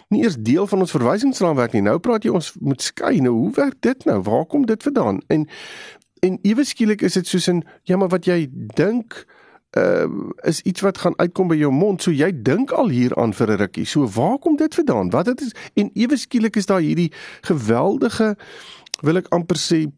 nie 0.10 0.24
eers 0.24 0.36
deel 0.36 0.68
van 0.68 0.80
ons 0.80 0.92
verwysingsraamwerk 0.92 1.74
nie. 1.74 1.82
Nou 1.82 1.98
praat 2.00 2.24
jy 2.24 2.34
ons 2.36 2.54
moet 2.60 2.82
skei. 2.82 3.22
Nou 3.22 3.34
hoe 3.34 3.52
werk 3.56 3.80
dit 3.80 4.06
nou? 4.06 4.22
Waar 4.22 4.46
kom 4.46 4.66
dit 4.66 4.84
vandaan? 4.84 5.22
En 5.28 5.48
en 6.24 6.38
ewe 6.42 6.64
skielik 6.64 7.02
is 7.02 7.14
dit 7.14 7.28
soos 7.28 7.48
'n 7.50 7.64
ja, 7.84 7.98
maar 7.98 8.08
wat 8.08 8.26
jy 8.26 8.48
dink 8.52 9.26
uh, 9.77 10.06
is 10.42 10.62
iets 10.62 10.82
wat 10.82 10.98
gaan 10.98 11.18
uitkom 11.18 11.48
by 11.48 11.56
jou 11.56 11.72
mond. 11.72 12.01
So 12.01 12.12
jy 12.12 12.32
dink 12.44 12.72
al 12.72 12.89
hieraan 12.94 13.34
vir 13.34 13.51
'n 13.51 13.58
rukkie. 13.58 13.86
So 13.86 14.08
waar 14.08 14.38
kom 14.38 14.56
dit 14.56 14.75
vandaan? 14.75 15.10
Wat 15.10 15.25
dit 15.25 15.42
is 15.42 15.51
en 15.74 15.89
ewe 15.94 16.18
skielik 16.18 16.56
is 16.56 16.65
daar 16.65 16.82
hierdie 16.82 17.12
geweldige 17.42 18.36
wil 19.01 19.18
ek 19.18 19.27
amper 19.30 19.58
sê 19.58 19.92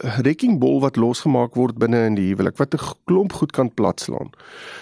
rekkingbol 0.00 0.80
wat 0.80 0.96
losgemaak 0.96 1.54
word 1.54 1.78
binne 1.80 2.04
in 2.06 2.16
die 2.18 2.28
huwelik 2.28 2.56
wat 2.56 2.74
'n 2.74 2.84
klomp 3.04 3.32
goed 3.32 3.52
kan 3.52 3.74
platslaan. 3.74 4.30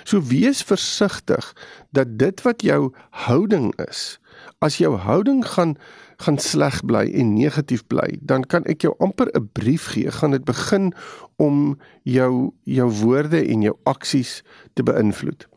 So 0.05 0.21
wees 0.21 0.63
versigtig 0.63 1.55
dat 1.93 2.19
dit 2.19 2.43
wat 2.43 2.63
jou 2.63 2.93
houding 3.11 3.75
is, 3.89 4.19
as 4.59 4.77
jou 4.77 4.97
houding 4.97 5.47
gaan 5.47 5.77
gaan 6.17 6.39
sleg 6.39 6.85
bly 6.85 7.11
en 7.15 7.35
negatief 7.35 7.87
bly, 7.87 8.19
dan 8.21 8.45
kan 8.45 8.65
ek 8.65 8.83
jou 8.83 8.95
amper 8.99 9.29
'n 9.35 9.49
brief 9.53 9.87
gee, 9.87 10.11
gaan 10.11 10.31
dit 10.31 10.45
begin 10.45 10.93
om 11.37 11.79
jou 12.03 12.53
jou 12.63 12.91
woorde 12.91 13.47
en 13.47 13.63
jou 13.63 13.77
aksies 13.83 14.43
te 14.73 14.83
beïnvloed. 14.83 15.49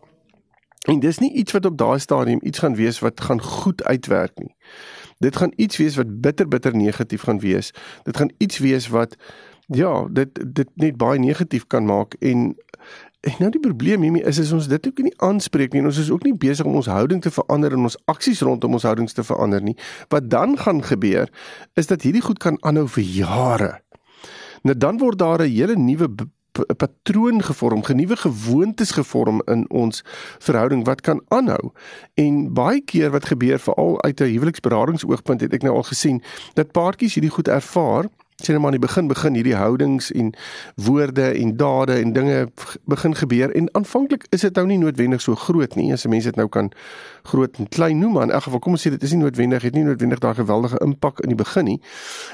En 0.88 1.00
dis 1.00 1.18
nie 1.20 1.34
iets 1.34 1.52
wat 1.52 1.66
op 1.66 1.78
daai 1.78 2.00
stadium 2.00 2.40
iets 2.42 2.60
gaan 2.60 2.76
wees 2.76 3.00
wat 3.00 3.22
gaan 3.22 3.42
goed 3.42 3.84
uitwerk 3.84 4.40
nie. 4.40 4.56
Dit 5.20 5.36
gaan 5.36 5.52
iets 5.56 5.78
wees 5.78 5.96
wat 5.96 6.22
bitter 6.22 6.48
bitter 6.48 6.76
negatief 6.76 7.22
gaan 7.22 7.40
wees. 7.40 7.74
Dit 8.04 8.18
gaan 8.18 8.32
iets 8.38 8.58
wees 8.58 8.88
wat 8.88 9.16
ja, 9.66 10.08
dit 10.12 10.40
dit 10.56 10.70
net 10.76 10.98
baie 10.98 11.20
negatief 11.20 11.68
kan 11.68 11.86
maak 11.86 12.14
en 12.14 12.56
En 13.28 13.34
nou 13.40 13.50
die 13.52 13.60
probleem 13.60 14.06
hiermee 14.06 14.24
is 14.24 14.38
is 14.40 14.54
ons 14.56 14.70
dit 14.72 14.88
ook 14.88 15.02
nie 15.04 15.14
aanspreek 15.26 15.74
nie. 15.76 15.84
Ons 15.84 16.00
is 16.00 16.12
ook 16.14 16.24
nie 16.24 16.36
besig 16.38 16.66
om 16.66 16.78
ons 16.80 16.88
houding 16.88 17.20
te 17.22 17.32
verander 17.34 17.74
en 17.76 17.90
ons 17.90 17.98
aksies 18.08 18.40
rondom 18.46 18.78
ons 18.78 18.88
houdings 18.88 19.18
te 19.18 19.26
verander 19.28 19.64
nie. 19.64 19.76
Wat 20.14 20.30
dan 20.32 20.56
gaan 20.58 20.80
gebeur 20.84 21.28
is 21.76 21.92
dat 21.92 22.08
hierdie 22.08 22.24
goed 22.24 22.40
kan 22.40 22.60
aanhou 22.64 22.88
vir 22.96 23.04
jare. 23.04 23.72
Nou 24.64 24.78
dan 24.78 25.02
word 25.04 25.20
daar 25.20 25.44
'n 25.44 25.52
hele 25.52 25.76
nuwe 25.76 26.08
patroon 26.78 27.44
gevorm, 27.44 27.84
genuwe 27.84 28.16
gewoontes 28.16 28.92
gevorm 28.92 29.42
in 29.46 29.70
ons 29.70 30.04
verhouding 30.40 30.86
wat 30.86 31.02
kan 31.02 31.22
aanhou. 31.28 31.72
En 32.14 32.54
baie 32.54 32.82
keer 32.82 33.12
wat 33.12 33.26
gebeur 33.26 33.60
veral 33.60 34.02
uit 34.04 34.22
'n 34.22 34.32
huweliksberadingsoogpunt 34.34 35.42
het 35.42 35.54
ek 35.54 35.62
nou 35.62 35.76
al 35.76 35.84
gesien 35.84 36.24
dat 36.54 36.72
paartjies 36.72 37.14
hierdie 37.14 37.32
goed 37.32 37.48
ervaar 37.48 38.06
sien 38.44 38.54
nou 38.54 38.60
maar 38.62 38.72
aan 38.72 38.78
die 38.78 38.88
begin 38.88 39.08
begin 39.08 39.34
hierdie 39.34 39.56
houdings 39.56 40.12
en 40.12 40.34
woorde 40.76 41.32
en 41.32 41.56
dade 41.58 41.94
en 41.94 42.14
dinge 42.14 42.52
begin 42.86 43.16
gebeur 43.16 43.52
en 43.52 43.70
aanvanklik 43.74 44.28
is 44.30 44.42
dit 44.46 44.56
nou 44.56 44.68
nie 44.70 44.78
noodwendig 44.78 45.22
so 45.22 45.36
groot 45.36 45.76
nie 45.76 45.92
as 45.94 46.06
'n 46.06 46.10
mens 46.10 46.24
dit 46.24 46.36
nou 46.36 46.48
kan 46.48 46.72
groot 47.24 47.58
en 47.58 47.70
klein 47.70 48.00
noem 48.00 48.14
maar 48.14 48.24
in 48.24 48.32
elk 48.32 48.44
geval 48.44 48.60
kom 48.60 48.72
ons 48.72 48.88
sê 48.88 48.92
dit 48.94 49.04
is 49.04 49.12
nie 49.12 49.22
noodwendig 49.22 49.62
het 49.62 49.74
nie 49.74 49.84
noodwendig 49.84 50.20
daai 50.20 50.36
geweldige 50.36 50.80
impak 50.86 51.20
in 51.20 51.34
die 51.34 51.38
begin 51.40 51.66
nie. 51.66 51.82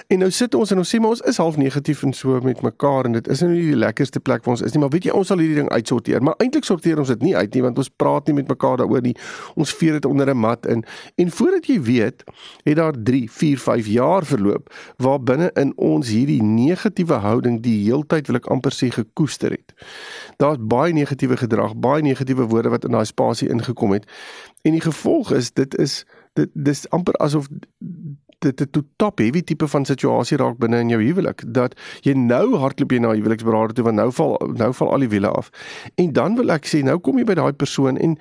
En 0.08 0.20
nou 0.20 0.32
sit 0.32 0.56
ons 0.56 0.72
en 0.72 0.78
ons 0.78 0.96
sê 0.96 1.00
maar 1.00 1.10
ons 1.10 1.22
is 1.22 1.38
half 1.38 1.58
negatief 1.58 2.04
en 2.04 2.14
so 2.14 2.40
met 2.44 2.62
mekaar 2.62 3.06
en 3.06 3.12
dit 3.12 3.28
is 3.28 3.42
nou 3.42 3.52
nie 3.52 3.62
die 3.62 3.80
lekkerste 3.80 4.20
plek 4.20 4.44
waar 4.44 4.56
ons 4.58 4.62
is 4.62 4.74
nie. 4.74 4.82
Maar 4.84 4.90
weet 4.90 5.04
jy 5.04 5.12
ons 5.12 5.28
sal 5.28 5.38
hierdie 5.38 5.56
ding 5.62 5.70
uitsorteer 5.70 6.22
maar 6.22 6.36
eintlik 6.44 6.68
sorteer 6.68 7.00
ons 7.00 7.08
dit 7.08 7.22
nie 7.22 7.36
uit 7.36 7.54
nie 7.56 7.64
want 7.64 7.78
ons 7.78 7.90
praat 7.90 8.28
nie 8.28 8.36
met 8.42 8.48
mekaar 8.52 8.78
daaroor 8.84 9.02
nie. 9.02 9.16
Ons 9.56 9.74
veer 9.74 9.94
dit 10.00 10.06
onder 10.06 10.30
'n 10.30 10.38
mat 10.38 10.66
in. 10.66 10.84
En 11.16 11.32
voordat 11.32 11.66
jy 11.66 11.82
weet 11.82 12.24
het 12.64 12.76
daar 12.76 12.94
3 12.94 13.32
4 13.32 13.58
5 13.58 13.88
jaar 13.88 14.26
verloop 14.26 14.74
waar 14.98 15.24
binne 15.24 15.52
in 15.56 15.74
ons 15.78 15.93
hierdie 16.02 16.44
negatiewe 16.44 17.14
houding 17.14 17.62
die 17.62 17.84
heeltyd 17.86 18.28
wil 18.28 18.36
ek 18.36 18.48
amper 18.48 18.72
sê 18.72 18.90
gekoester 18.90 19.52
het. 19.52 19.74
Daar's 20.38 20.58
baie 20.60 20.94
negatiewe 20.94 21.38
gedrag, 21.38 21.76
baie 21.76 22.02
negatiewe 22.02 22.48
woorde 22.50 22.70
wat 22.70 22.86
in 22.86 22.92
daai 22.92 23.06
spasie 23.06 23.50
ingekom 23.50 23.92
het. 23.92 24.10
En 24.64 24.72
die 24.72 24.82
gevolg 24.82 25.32
is 25.32 25.52
dit 25.52 25.78
is 25.78 26.06
dit 26.34 26.50
dis 26.54 26.90
amper 26.90 27.14
asof 27.22 27.48
dit 28.44 28.62
'n 28.62 28.88
top 28.96 29.18
heavy 29.18 29.42
tipe 29.42 29.68
van 29.68 29.86
situasie 29.86 30.38
raak 30.38 30.58
binne 30.58 30.80
in 30.80 30.90
jou 30.90 31.02
huwelik 31.02 31.44
dat 31.48 31.76
jy 32.02 32.14
nou 32.14 32.56
hardloop 32.56 32.92
jy 32.92 33.00
na 33.00 33.14
huweliksberader 33.14 33.74
toe 33.74 33.84
want 33.84 33.96
nou 33.96 34.12
val 34.12 34.52
nou 34.54 34.74
val 34.74 34.92
al 34.92 35.00
die 35.00 35.10
wiele 35.10 35.30
af. 35.30 35.50
En 35.96 36.14
dan 36.14 36.36
wil 36.36 36.52
ek 36.52 36.66
sê 36.66 36.84
nou 36.84 37.00
kom 37.00 37.18
jy 37.18 37.24
by 37.24 37.34
daai 37.34 37.54
persoon 37.54 37.98
en 37.98 38.18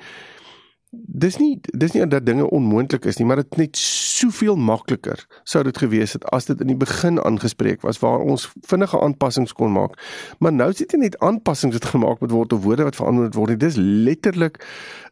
dis 0.92 1.38
nie 1.40 1.56
dis 1.62 1.92
nie 1.92 2.04
dat 2.06 2.26
dinge 2.26 2.50
onmoontlik 2.50 3.06
is 3.08 3.16
nie, 3.16 3.26
maar 3.26 3.40
dit 3.40 3.56
net 3.56 3.78
soveel 3.80 4.56
makliker 4.60 5.24
sou 5.48 5.62
dit 5.64 5.78
gewees 5.80 6.12
het 6.12 6.24
as 6.36 6.48
dit 6.50 6.60
in 6.60 6.68
die 6.68 6.76
begin 6.76 7.20
aangespreek 7.20 7.80
was 7.86 8.00
waar 8.02 8.20
ons 8.20 8.50
vinnige 8.68 9.00
aanpassings 9.00 9.54
kon 9.56 9.72
maak. 9.72 9.96
Maar 10.38 10.52
nou 10.52 10.68
sit 10.76 10.92
jy 10.92 11.00
net 11.00 11.16
aanpassings 11.24 11.78
wat 11.78 11.88
gemaak 11.94 12.20
moet 12.20 12.34
word 12.34 12.52
of 12.52 12.64
woorde 12.66 12.84
wat 12.88 12.98
verander 13.00 13.24
moet 13.24 13.38
word. 13.40 13.60
Dis 13.60 13.78
letterlik 13.80 14.60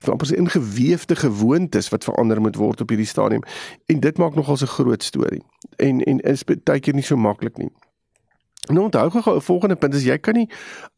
amper 0.05 0.27
se 0.27 0.37
ingeweefde 0.37 1.17
gewoontes 1.17 1.89
wat 1.89 2.05
verander 2.05 2.41
moet 2.41 2.61
word 2.61 2.81
op 2.85 2.93
hierdie 2.93 3.09
stadium. 3.09 3.45
En 3.87 4.01
dit 4.01 4.19
maak 4.19 4.37
nogal 4.37 4.61
'n 4.61 4.75
groot 4.77 5.03
storie. 5.03 5.43
En 5.77 6.05
en 6.05 6.21
is 6.21 6.45
baie 6.45 6.81
keer 6.81 6.95
nie 6.95 7.03
so 7.03 7.17
maklik 7.17 7.57
nie. 7.57 7.71
Nou 8.69 8.85
onthou 8.85 9.11
gou 9.11 9.37
'n 9.37 9.41
volgende 9.41 9.77
punt 9.77 9.95
is 9.95 10.05
jy 10.05 10.19
kan 10.19 10.35
nie 10.35 10.49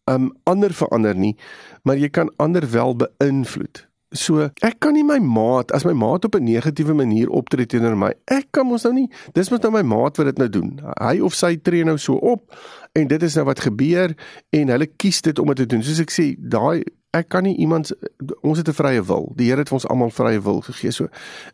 um 0.05 0.33
ander 0.43 0.73
verander 0.73 1.15
nie, 1.15 1.37
maar 1.83 1.97
jy 1.97 2.09
kan 2.09 2.33
ander 2.37 2.71
wel 2.71 2.97
beïnvloed. 2.97 3.92
So 4.13 4.51
ek 4.61 4.79
kan 4.85 4.93
nie 4.93 5.05
my 5.07 5.19
maat 5.25 5.73
as 5.73 5.87
my 5.89 5.95
maat 5.97 6.25
op 6.29 6.37
'n 6.37 6.45
negatiewe 6.45 6.95
manier 6.95 7.31
optree 7.31 7.67
teenoor 7.67 7.97
my. 7.97 8.13
Ek 8.27 8.47
kan 8.53 8.67
mos 8.67 8.85
nou 8.85 8.93
nie. 8.93 9.09
Dis 9.33 9.51
mos 9.51 9.61
nou 9.61 9.73
my 9.73 9.83
maat 9.83 10.17
wat 10.17 10.27
dit 10.27 10.39
nou 10.39 10.49
doen. 10.49 10.81
Hy 11.01 11.21
of 11.21 11.35
sy 11.35 11.57
tree 11.57 11.85
nou 11.85 11.99
so 11.99 12.15
op 12.15 12.53
en 12.93 13.07
dit 13.07 13.23
is 13.23 13.35
nou 13.35 13.45
wat 13.45 13.61
gebeur 13.61 14.15
en 14.51 14.69
hulle 14.69 14.87
kies 14.87 15.23
dit 15.23 15.39
om 15.39 15.47
dit 15.47 15.57
te 15.57 15.67
doen. 15.67 15.83
Soos 15.83 16.01
ek 16.01 16.11
sê, 16.11 16.37
daai 16.39 16.85
ek 17.13 17.29
kan 17.29 17.45
nie 17.45 17.57
iemand 17.61 17.93
ons 18.41 18.59
het 18.59 18.69
'n 18.69 18.73
vrye 18.73 19.03
wil. 19.05 19.33
Die 19.37 19.47
Here 19.47 19.59
het 19.59 19.69
vir 19.69 19.75
ons 19.75 19.87
almal 19.87 20.11
vrye 20.11 20.41
wil 20.41 20.61
gegee. 20.61 20.91
So 20.91 21.09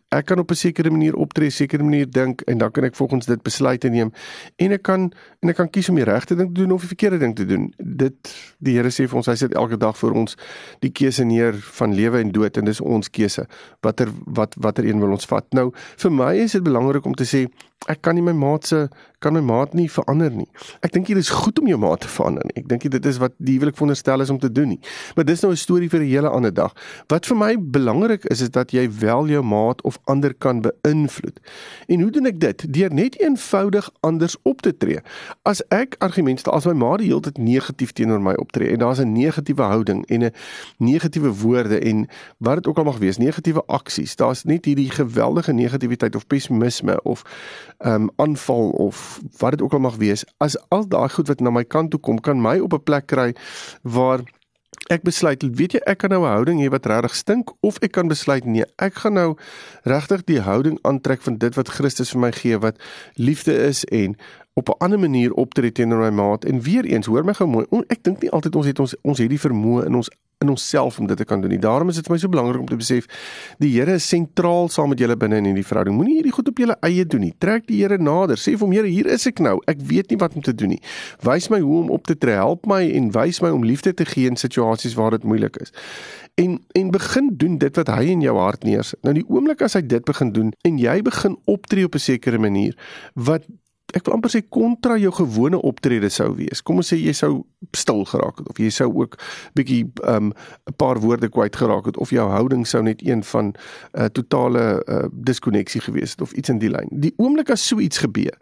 ek 0.08 0.26
kan 0.26 0.38
op 0.38 0.50
'n 0.50 0.54
sekere 0.54 0.90
manier 0.90 1.14
optree, 1.14 1.50
sekere 1.50 1.82
manier 1.82 2.10
dink 2.10 2.40
en 2.40 2.58
dan 2.58 2.70
kan 2.70 2.84
ek 2.84 2.94
volgens 2.94 3.26
dit 3.26 3.42
besluite 3.42 3.88
neem 3.88 4.12
en 4.56 4.72
ek 4.72 4.82
kan 4.82 5.12
en 5.40 5.48
ek 5.48 5.56
kan 5.56 5.70
kies 5.70 5.88
om 5.88 5.94
die 5.94 6.04
regte 6.04 6.34
ding 6.34 6.54
te 6.54 6.60
doen 6.60 6.72
of 6.72 6.80
die 6.80 6.88
verkeerde 6.88 7.18
ding 7.18 7.34
te 7.34 7.44
doen. 7.44 7.74
Dit 7.76 8.34
die 8.58 8.74
Here 8.74 8.88
sê 8.88 9.08
vir 9.08 9.16
ons 9.16 9.26
hy 9.26 9.34
sit 9.34 9.54
elke 9.54 9.76
dag 9.76 9.96
vir 9.98 10.12
ons 10.12 10.36
die 10.78 10.90
keuse 10.90 11.24
neer 11.24 11.52
van 11.52 11.94
lewe 11.94 12.18
en 12.18 12.30
dood 12.30 12.56
en 12.56 12.64
dis 12.64 12.80
ons 12.80 13.10
keuse. 13.10 13.46
Watter 13.80 14.08
wat 14.24 14.54
watter 14.58 14.84
een 14.84 15.00
wil 15.00 15.10
ons 15.10 15.26
vat? 15.26 15.44
Nou 15.52 15.72
vir 15.96 16.10
my 16.12 16.36
is 16.36 16.52
dit 16.52 16.62
belangrik 16.62 17.04
om 17.04 17.14
te 17.14 17.24
sê 17.24 17.48
ek 17.86 18.02
kan 18.02 18.14
nie 18.14 18.22
my 18.22 18.32
maat 18.32 18.66
se 18.66 18.88
kan 19.22 19.34
my 19.34 19.40
maat 19.40 19.74
nie 19.74 19.88
verander 19.90 20.30
nie. 20.34 20.46
Ek 20.82 20.92
dink 20.94 21.08
dit 21.10 21.18
is 21.18 21.30
goed 21.30 21.58
om 21.58 21.66
jou 21.70 21.78
maat 21.78 22.02
te 22.04 22.10
verander 22.10 22.46
nie. 22.46 22.56
Ek 22.62 22.68
dink 22.70 22.86
dit 22.90 23.06
is 23.10 23.18
wat 23.22 23.34
die 23.38 23.56
huwelik 23.56 23.76
veronderstel 23.78 24.22
is 24.22 24.30
om 24.30 24.38
te 24.38 24.50
doen 24.50 24.74
nie. 24.74 24.80
Maar 25.16 25.26
dis 25.26 25.42
nou 25.42 25.47
'n 25.50 25.56
storie 25.56 25.88
vir 25.88 26.00
'n 26.00 26.08
hele 26.08 26.28
ander 26.28 26.54
dag. 26.54 26.72
Wat 27.06 27.26
vir 27.26 27.36
my 27.36 27.56
belangrik 27.60 28.24
is 28.24 28.40
is 28.40 28.50
dat 28.50 28.70
jy 28.70 28.90
wel 28.90 29.28
jou 29.28 29.42
maat 29.42 29.82
of 29.82 29.98
ander 30.04 30.34
kan 30.34 30.60
beïnvloed. 30.60 31.40
En 31.86 32.00
hoe 32.00 32.10
doen 32.10 32.26
ek 32.26 32.40
dit? 32.40 32.72
Deur 32.72 32.94
net 32.94 33.20
eenvoudig 33.20 33.90
anders 34.00 34.36
op 34.42 34.60
te 34.60 34.76
tree. 34.76 35.00
As 35.42 35.62
ek 35.68 35.94
argumente 35.98 36.50
as 36.50 36.64
my 36.64 36.72
maat 36.72 36.98
die 36.98 37.08
hele 37.08 37.20
tyd 37.20 37.38
negatief 37.38 37.92
teenoor 37.92 38.20
my 38.20 38.34
optree 38.34 38.72
en 38.72 38.78
daar's 38.78 39.00
'n 39.00 39.12
negatiewe 39.12 39.62
houding 39.62 40.06
en 40.06 40.22
'n 40.22 40.32
negatiewe 40.76 41.32
woorde 41.32 41.78
en 41.78 42.08
wat 42.38 42.54
dit 42.54 42.66
ook 42.66 42.78
al 42.78 42.84
mag 42.84 42.98
wees, 42.98 43.16
negatiewe 43.16 43.62
aksies. 43.66 44.16
Daar's 44.16 44.44
net 44.44 44.64
hierdie 44.64 44.90
geweldige 44.90 45.52
negativiteit 45.52 46.14
of 46.14 46.26
pessimisme 46.26 47.02
of 47.02 47.22
ehm 47.78 48.02
um, 48.02 48.10
aanval 48.16 48.70
of 48.70 49.20
wat 49.38 49.50
dit 49.50 49.62
ook 49.62 49.72
al 49.72 49.78
mag 49.78 49.96
wees. 49.96 50.24
As 50.36 50.56
al 50.68 50.88
daai 50.88 51.08
goed 51.08 51.28
wat 51.28 51.40
na 51.40 51.50
my 51.50 51.64
kant 51.64 51.90
toe 51.90 52.00
kom, 52.00 52.20
kan 52.20 52.40
my 52.40 52.58
op 52.58 52.72
'n 52.72 52.82
plek 52.82 53.06
kry 53.06 53.34
waar 53.82 54.20
ek 54.88 55.04
besluit, 55.04 55.42
weet 55.42 55.76
jy, 55.76 55.80
ek 55.84 55.98
kan 55.98 56.10
nou 56.10 56.22
'n 56.24 56.32
houding 56.32 56.60
hê 56.60 56.68
wat 56.72 56.86
regtig 56.86 57.14
stink 57.14 57.52
of 57.60 57.78
ek 57.82 57.92
kan 57.92 58.08
besluit 58.08 58.44
nee, 58.44 58.64
ek 58.78 58.94
gaan 58.94 59.12
nou 59.12 59.36
regtig 59.84 60.24
die 60.24 60.40
houding 60.40 60.78
aantrek 60.82 61.22
van 61.22 61.36
dit 61.36 61.54
wat 61.54 61.68
Christus 61.68 62.10
vir 62.10 62.20
my 62.20 62.32
gee 62.32 62.58
wat 62.58 62.76
liefde 63.16 63.52
is 63.52 63.84
en 63.84 64.16
op 64.54 64.68
'n 64.68 64.78
ander 64.84 64.98
manier 64.98 65.32
optree 65.32 65.72
teenoor 65.72 65.98
my 65.98 66.10
maat. 66.10 66.44
En 66.44 66.60
weer 66.60 66.84
eens 66.84 67.06
hoor 67.06 67.24
my 67.24 67.34
gou 67.34 67.48
mooi 67.48 67.66
ek 67.88 68.02
dink 68.02 68.20
nie 68.20 68.30
altyd 68.30 68.56
ons 68.56 68.66
het 68.66 68.78
ons 68.78 68.94
ons 69.02 69.18
het 69.18 69.28
die 69.28 69.40
vermoë 69.40 69.86
in 69.86 69.94
ons 69.94 70.10
in 70.38 70.48
onsself 70.48 70.98
om 70.98 71.06
dit 71.06 71.16
te 71.16 71.24
kan 71.24 71.40
doen 71.40 71.50
nie. 71.50 71.58
Daarom 71.58 71.88
is 71.88 71.98
dit 71.98 72.06
vir 72.06 72.14
my 72.14 72.18
so 72.22 72.30
belangrik 72.30 72.60
om 72.60 72.68
te 72.70 72.78
besef 72.78 73.08
die 73.58 73.72
Here 73.74 73.96
is 73.98 74.06
sentraal 74.06 74.68
saam 74.70 74.92
met 74.92 75.00
julle 75.02 75.16
binne 75.18 75.40
in 75.42 75.48
hierdie 75.50 75.66
verhouding. 75.66 75.96
Moenie 75.98 76.20
hierdie 76.20 76.34
goed 76.34 76.50
op 76.50 76.62
julle 76.62 76.76
eie 76.86 77.06
doen 77.06 77.24
nie. 77.26 77.32
Trek 77.42 77.66
die 77.66 77.80
Here 77.82 77.98
nader. 77.98 78.38
Sê 78.38 78.54
vir 78.54 78.66
hom, 78.66 78.74
Here, 78.76 78.86
hier 78.86 79.10
is 79.10 79.26
ek 79.26 79.42
nou. 79.42 79.56
Ek 79.70 79.82
weet 79.90 80.14
nie 80.14 80.20
wat 80.22 80.38
om 80.38 80.44
te 80.46 80.54
doen 80.54 80.76
nie. 80.76 80.80
Wys 81.26 81.50
my 81.50 81.58
hoe 81.64 81.82
om 81.82 81.92
op 81.94 82.06
te 82.06 82.14
tree. 82.14 82.38
Help 82.38 82.70
my 82.70 82.84
en 82.86 83.10
wys 83.16 83.42
my 83.42 83.50
om 83.54 83.66
liefde 83.66 83.94
te 83.98 84.06
gee 84.06 84.30
in 84.30 84.38
situasies 84.38 84.94
waar 84.98 85.16
dit 85.18 85.26
moeilik 85.26 85.58
is. 85.64 85.74
En 86.38 86.60
en 86.78 86.90
begin 86.94 87.32
doen 87.34 87.58
dit 87.58 87.82
wat 87.82 87.90
hy 87.90 88.12
in 88.14 88.22
jou 88.22 88.36
hart 88.38 88.62
neersit. 88.62 89.02
Nou 89.02 89.16
die 89.18 89.26
oomblik 89.26 89.64
as 89.66 89.74
hy 89.74 89.82
dit 89.82 90.06
begin 90.06 90.30
doen 90.36 90.54
en 90.62 90.78
jy 90.78 91.00
begin 91.02 91.34
optree 91.50 91.88
op 91.90 91.98
'n 91.98 92.06
sekere 92.06 92.38
manier 92.38 92.78
wat 93.14 93.42
ek 93.96 94.04
wil 94.04 94.18
amper 94.18 94.32
sê 94.32 94.42
kontra 94.52 94.98
jou 95.00 95.12
gewone 95.16 95.60
optrede 95.64 96.10
sou 96.12 96.34
wees. 96.36 96.60
Kom 96.60 96.82
ons 96.82 96.90
sê 96.92 96.98
jy 97.00 97.14
sou 97.16 97.46
stil 97.76 98.04
geraak 98.10 98.42
het 98.42 98.50
of 98.52 98.60
jy 98.60 98.68
sou 98.74 98.88
ook 99.00 99.16
bietjie 99.56 99.86
um 100.04 100.32
'n 100.68 100.76
paar 100.76 101.00
woorde 101.00 101.28
kwyt 101.28 101.56
geraak 101.56 101.86
het 101.86 101.96
of 101.96 102.10
jou 102.10 102.28
houding 102.28 102.66
sou 102.66 102.82
net 102.82 103.00
een 103.02 103.24
van 103.24 103.46
'n 103.46 103.56
uh, 104.00 104.04
totale 104.12 104.84
uh, 104.86 105.08
diskonneksie 105.12 105.80
gewees 105.80 106.10
het 106.10 106.20
of 106.20 106.32
iets 106.32 106.48
in 106.48 106.58
die 106.58 106.70
lyn. 106.70 106.88
Die 106.90 107.14
oomblik 107.16 107.50
as 107.50 107.66
so 107.66 107.78
iets 107.78 107.98
gebeur, 107.98 108.36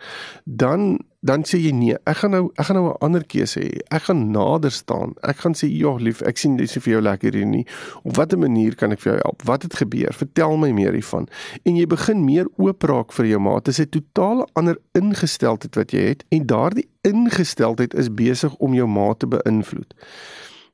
dan 0.44 0.98
dan 1.20 1.44
sê 1.48 1.58
jy 1.58 1.72
nee, 1.74 1.96
ek 2.06 2.20
gaan 2.22 2.34
nou 2.34 2.42
ek 2.54 2.68
gaan 2.68 2.76
nou 2.76 2.90
'n 2.90 3.00
ander 3.00 3.24
keuse 3.24 3.60
hê. 3.60 3.80
Ek 3.90 4.02
gaan 4.08 4.30
nader 4.30 4.70
staan. 4.70 5.14
Ek 5.22 5.36
gaan 5.36 5.54
sê 5.54 5.68
ja, 5.68 5.96
lief, 5.96 6.22
ek 6.22 6.36
sien 6.38 6.56
dis 6.56 6.72
vir 6.72 6.92
jou 6.92 7.00
lekker 7.02 7.34
hier 7.34 7.46
nie. 7.46 7.66
Op 8.04 8.16
watter 8.16 8.38
manier 8.38 8.74
kan 8.74 8.92
ek 8.92 9.00
vir 9.00 9.12
jou 9.12 9.20
help? 9.22 9.42
Wat 9.42 9.62
het 9.62 9.74
gebeur? 9.74 10.12
Vertel 10.12 10.56
my 10.56 10.70
meer 10.72 10.92
hiervan. 10.92 11.28
En 11.64 11.76
jy 11.76 11.86
begin 11.86 12.24
meer 12.24 12.46
oop 12.56 12.82
raak 12.82 13.12
vir 13.12 13.26
jou 13.26 13.40
maat. 13.40 13.64
Dit 13.64 13.78
is 13.78 13.80
'n 13.80 13.88
totale 13.88 14.46
ander 14.54 14.78
ingesteldheid 14.92 15.74
wat 15.74 15.90
jy 15.90 16.00
het 16.00 16.24
en 16.28 16.46
daardie 16.46 16.88
ingesteldheid 17.02 17.94
is 17.94 18.14
besig 18.14 18.54
om 18.56 18.74
jou 18.74 18.86
maat 18.86 19.18
te 19.18 19.26
beïnvloed. 19.26 19.94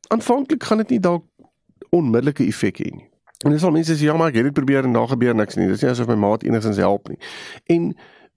Aanvanklik 0.09 0.63
gaan 0.63 0.79
dit 0.79 0.91
nie 0.91 1.01
dalk 1.01 1.25
onmiddellike 1.91 2.47
effek 2.47 2.79
hê 2.79 2.91
nie. 2.91 3.09
En 3.45 3.51
dis 3.51 3.63
al 3.63 3.75
mense 3.75 3.95
sê 3.95 4.07
ja, 4.07 4.15
maar 4.17 4.31
ek 4.31 4.39
het 4.39 4.45
dit 4.45 4.55
probeer 4.55 4.87
en 4.87 4.93
daar 4.93 5.09
gebeur 5.09 5.35
niks 5.35 5.59
nie. 5.59 5.67
Dis 5.67 5.83
nie 5.83 5.91
asof 5.91 6.07
my 6.11 6.15
maat 6.15 6.45
enigstens 6.47 6.77
help 6.77 7.09
nie. 7.11 7.19
En 7.75 7.95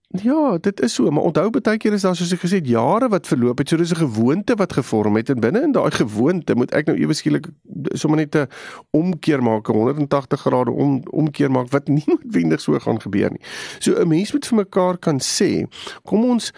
Ja, 0.08 0.58
dit 0.62 0.82
is 0.82 0.94
so, 0.94 1.10
maar 1.12 1.24
onthou 1.24 1.50
baie 1.50 1.78
keer 1.78 1.94
is 1.94 2.04
daar 2.06 2.16
soos 2.16 2.32
ek 2.36 2.44
gesê 2.46 2.60
het 2.60 2.68
jare 2.70 3.08
wat 3.10 3.28
verloop 3.28 3.58
het, 3.58 3.70
so 3.70 3.78
dis 3.78 3.92
'n 3.92 4.06
gewoonte 4.06 4.56
wat 4.56 4.74
gevorm 4.74 5.16
het 5.16 5.30
en 5.30 5.40
binne 5.40 5.62
in 5.62 5.72
daai 5.72 5.92
gewoonte 5.92 6.56
moet 6.56 6.72
ek 6.72 6.86
nou 6.86 6.98
ewe 6.98 7.14
skielik 7.14 7.48
sommer 7.94 8.20
net 8.20 8.36
'n 8.36 8.48
omkeer 8.92 9.42
maak, 9.44 9.70
'n 9.70 9.74
180 9.74 10.40
grade 10.40 10.72
om 10.72 11.02
omkeer 11.10 11.52
maak 11.52 11.70
wat 11.72 11.88
nie 11.98 12.04
noodwendig 12.06 12.62
so 12.62 12.80
gaan 12.80 13.02
gebeur 13.02 13.32
nie. 13.32 13.42
So 13.80 13.94
'n 13.98 14.08
mens 14.08 14.32
moet 14.32 14.46
vir 14.46 14.58
mekaar 14.58 14.98
kan 14.98 15.20
sê, 15.20 15.66
kom 16.04 16.24
ons 16.24 16.54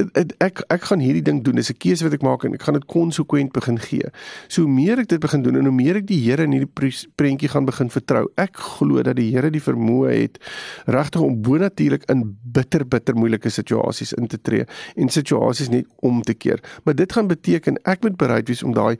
ek 0.00 0.62
ek 0.72 0.86
gaan 0.88 1.02
hierdie 1.02 1.22
ding 1.22 1.42
doen. 1.44 1.54
Dis 1.54 1.70
'n 1.70 1.78
keuse 1.78 2.04
wat 2.04 2.14
ek 2.14 2.22
maak 2.22 2.44
en 2.44 2.54
ek 2.54 2.62
gaan 2.62 2.74
dit 2.74 2.86
konsekwent 2.86 3.52
begin 3.52 3.78
gee. 3.78 4.08
So 4.48 4.62
hoe 4.62 4.70
meer 4.70 4.98
ek 4.98 5.08
dit 5.08 5.20
begin 5.20 5.42
doen 5.42 5.56
en 5.56 5.64
hoe 5.64 5.74
meer 5.74 5.96
ek 5.96 6.06
die 6.06 6.20
Here 6.22 6.42
in 6.42 6.52
hierdie 6.52 7.06
prentjie 7.16 7.48
gaan 7.48 7.64
begin 7.64 7.90
vertrou. 7.90 8.28
Ek 8.36 8.56
glo 8.56 9.02
dat 9.02 9.16
die 9.16 9.30
Here 9.30 9.50
die 9.50 9.60
vermoë 9.60 10.10
het 10.10 10.38
regtig 10.86 11.20
om 11.20 11.42
bonatuurlik 11.42 12.08
in 12.10 12.36
bitter 12.42 12.86
bitter 12.86 13.14
moeilike 13.14 13.50
situasies 13.50 14.12
in 14.12 14.26
te 14.26 14.38
tree 14.38 14.64
en 14.96 15.08
situasies 15.08 15.68
net 15.68 15.86
om 16.00 16.22
te 16.22 16.34
keer. 16.34 16.60
Maar 16.84 16.94
dit 16.94 17.12
gaan 17.12 17.26
beteken 17.28 17.78
ek 17.84 18.02
moet 18.02 18.16
bereid 18.16 18.48
wees 18.48 18.62
om 18.62 18.72
daai 18.72 18.96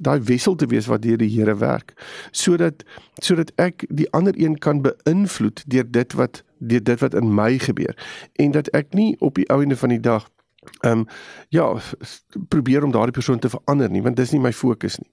daai 0.00 0.20
wissel 0.20 0.56
te 0.56 0.66
wees 0.66 0.86
wat 0.86 1.02
deur 1.02 1.16
die 1.16 1.30
Here 1.30 1.54
werk 1.56 1.94
sodat 2.32 2.84
sodat 3.22 3.52
ek 3.56 3.84
die 3.88 4.10
ander 4.12 4.34
een 4.36 4.58
kan 4.58 4.82
beïnvloed 4.82 5.62
deur 5.66 5.90
dit 5.90 6.12
wat 6.12 6.42
deur 6.58 6.82
dit 6.82 7.00
wat 7.00 7.14
in 7.14 7.34
my 7.34 7.58
gebeur. 7.58 7.96
En 8.32 8.50
dat 8.50 8.68
ek 8.68 8.94
nie 8.94 9.16
op 9.18 9.34
die 9.34 9.46
einde 9.46 9.76
van 9.76 9.88
die 9.88 10.00
dag 10.00 10.28
ehm 10.80 10.98
um, 10.98 11.06
ja 11.48 11.66
probeer 12.48 12.84
om 12.84 12.92
daardie 12.92 13.12
persoon 13.12 13.38
te 13.38 13.48
verander 13.48 13.90
nie 13.90 14.02
want 14.02 14.16
dis 14.16 14.32
nie 14.34 14.40
my 14.40 14.52
fokus 14.52 14.98
nie. 14.98 15.10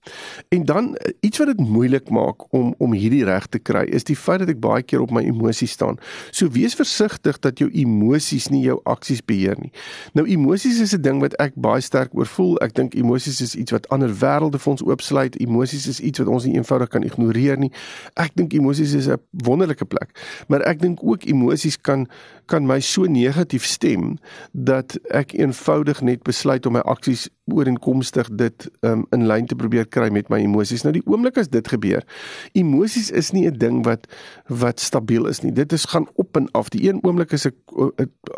En 0.50 0.65
dan 0.65 0.95
eh, 0.95 1.13
iets 1.19 1.38
wat 1.38 1.47
dit 1.47 1.59
moeilik 1.59 2.09
maak 2.09 2.53
om 2.53 2.74
om 2.77 2.93
hierdie 2.93 3.24
reg 3.25 3.47
te 3.47 3.59
kry 3.59 3.83
is 3.83 4.03
die 4.03 4.15
feit 4.15 4.39
dat 4.39 4.50
ek 4.50 4.59
baie 4.59 4.83
keer 4.83 5.01
op 5.01 5.12
my 5.12 5.24
emosies 5.24 5.71
staan. 5.71 6.00
So 6.31 6.50
wees 6.51 6.75
versigtig 6.75 7.39
dat 7.39 7.59
jou 7.59 7.69
emosies 7.71 8.50
nie 8.53 8.62
jou 8.65 8.79
aksies 8.83 9.24
beheer 9.25 9.59
nie. 9.59 9.71
Nou 10.13 10.27
emosies 10.27 10.79
is 10.79 10.93
'n 10.93 11.01
ding 11.01 11.21
wat 11.21 11.33
ek 11.39 11.55
baie 11.55 11.81
sterk 11.81 12.13
oor 12.13 12.27
voel. 12.27 12.57
Ek 12.62 12.74
dink 12.74 12.95
emosies 12.95 13.41
is 13.41 13.55
iets 13.55 13.71
wat 13.71 13.89
ander 13.89 14.09
wêrelde 14.09 14.59
vir 14.59 14.71
ons 14.71 14.83
oopsluit. 14.83 15.39
Emosies 15.39 15.88
is 15.88 16.00
iets 16.00 16.19
wat 16.19 16.27
ons 16.27 16.45
nie 16.45 16.55
eenvoudig 16.55 16.89
kan 16.89 17.03
ignoreer 17.03 17.57
nie. 17.57 17.71
Ek 18.13 18.31
dink 18.35 18.53
emosies 18.53 18.93
is 18.93 19.07
'n 19.07 19.19
wonderlike 19.31 19.85
plek, 19.85 20.09
maar 20.47 20.62
ek 20.62 20.79
dink 20.79 21.00
ook 21.01 21.24
emosies 21.24 21.77
kan 21.81 22.07
kan 22.45 22.65
my 22.65 22.79
so 22.79 23.05
negatief 23.09 23.65
stem 23.65 24.17
dat 24.51 24.97
ek 25.10 25.34
eenvoudig 25.45 26.01
net 26.05 26.23
besluit 26.27 26.65
om 26.65 26.75
my 26.75 26.81
aksies 26.89 27.27
ooreenkomstig 27.53 28.29
dit 28.34 28.67
um, 28.81 29.05
in 29.13 29.25
lyn 29.29 29.45
te 29.49 29.58
probeer 29.58 29.86
kry 29.88 30.10
met 30.13 30.29
my 30.34 30.39
emosies. 30.41 30.84
Nou 30.86 30.93
die 30.95 31.03
oomblik 31.05 31.38
as 31.41 31.51
dit 31.53 31.67
gebeur, 31.69 32.05
emosies 32.58 33.12
is 33.13 33.31
nie 33.36 33.45
'n 33.47 33.58
ding 33.62 33.84
wat 33.86 34.08
wat 34.49 34.79
stabiel 34.79 35.27
is 35.29 35.41
nie. 35.43 35.53
Dit 35.53 35.73
is 35.73 35.86
gaan 35.86 36.08
op 36.15 36.38
en 36.38 36.49
af. 36.51 36.69
Die 36.69 36.89
een 36.89 37.03
oomblik 37.03 37.31
is 37.31 37.45
ek 37.45 37.55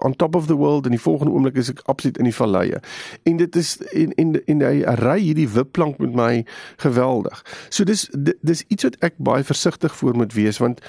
on 0.04 0.16
top 0.16 0.36
of 0.36 0.48
the 0.48 0.56
world 0.56 0.86
en 0.86 0.92
die 0.92 1.02
volgende 1.02 1.34
oomblik 1.34 1.56
is 1.56 1.70
ek 1.70 1.82
absoluut 1.86 2.18
in 2.18 2.30
die 2.30 2.36
valleie. 2.36 2.80
En 3.24 3.38
dit 3.38 3.56
is 3.56 3.78
en 3.94 4.14
en 4.16 4.46
en 4.46 4.62
hy 4.62 4.84
ry 5.02 5.20
hierdie 5.20 5.50
wipplank 5.50 5.98
met 5.98 6.16
my 6.16 6.46
geweldig. 6.78 7.44
So 7.70 7.84
dis 7.84 8.10
dis 8.42 8.64
iets 8.68 8.84
wat 8.84 8.98
ek 9.00 9.18
baie 9.18 9.44
versigtig 9.44 9.96
voor 9.96 10.16
moet 10.16 10.34
wees 10.34 10.58
want 10.58 10.82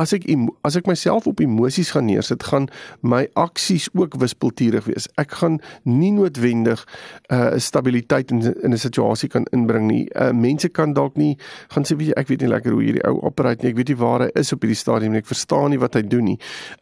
as 0.00 0.12
ek 0.16 0.26
as 0.66 0.76
ek 0.76 0.86
myself 0.86 1.26
op 1.30 1.40
emosies 1.40 1.90
gaan 1.94 2.06
neersit, 2.08 2.42
gaan 2.42 2.68
my 3.02 3.24
aksies 3.40 3.88
ook 3.94 4.18
wispelturig 4.20 4.88
wees. 4.88 5.08
Ek 5.20 5.36
gaan 5.40 5.60
nie 5.84 6.12
noodwendig 6.12 6.84
'n 7.30 7.34
uh, 7.34 7.58
stabiliteit 7.58 8.30
in 8.30 8.42
in 8.62 8.72
'n 8.72 8.78
situasie 8.78 9.28
kan 9.28 9.46
inbring 9.52 9.86
nie. 9.86 10.08
Uh, 10.14 10.32
mense 10.32 10.68
kan 10.68 10.92
dalk 10.92 11.16
nie 11.16 11.36
gaan 11.68 11.84
sê 11.84 11.96
weet 11.96 12.08
jy 12.08 12.14
ek 12.16 12.28
weet 12.28 12.40
nie 12.40 12.48
lekker 12.48 12.72
hoe 12.72 12.82
hierdie 12.82 13.06
ou 13.08 13.20
operate 13.22 13.62
nie. 13.62 13.70
Ek 13.70 13.76
weet 13.76 13.88
nie 13.88 13.96
waar 13.96 14.20
hy 14.20 14.30
is 14.34 14.52
op 14.52 14.62
hierdie 14.62 14.78
stadium 14.78 15.12
nie. 15.12 15.18
Ek 15.18 15.26
verstaan 15.26 15.70
nie 15.70 15.78
wat 15.78 15.94
hy 15.94 16.02
doen 16.02 16.24
nie. 16.24 16.38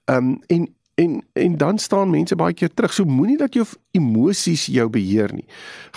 Um 0.07 0.41
en 0.49 0.69
en 0.95 1.23
en 1.33 1.57
dan 1.57 1.79
staan 1.79 2.11
mense 2.11 2.37
baie 2.37 2.55
keer 2.55 2.75
terug. 2.75 2.93
So 2.93 3.05
moenie 3.05 3.39
dat 3.41 3.55
jou 3.55 3.67
emosies 3.91 4.67
jou 4.67 4.89
beheer 4.89 5.33
nie. 5.35 5.47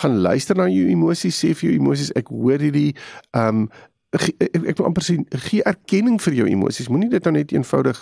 Gaan 0.01 0.17
luister 0.17 0.56
na 0.56 0.69
jou 0.71 0.88
emosies, 0.89 1.39
sê 1.43 1.54
vir 1.54 1.69
jou 1.69 1.80
emosies 1.80 2.13
ek 2.15 2.32
hoor 2.32 2.60
hierdie 2.60 2.95
um 3.32 3.67
ek, 4.15 4.25
ek 4.39 4.80
wil 4.80 4.88
amper 4.89 5.06
sê 5.06 5.17
gee 5.47 5.63
erkenning 5.67 6.17
vir 6.23 6.38
jou 6.39 6.47
emosies. 6.49 6.89
Moenie 6.91 7.12
dit 7.12 7.28
nou 7.28 7.36
net 7.36 7.54
eenvoudig 7.56 8.01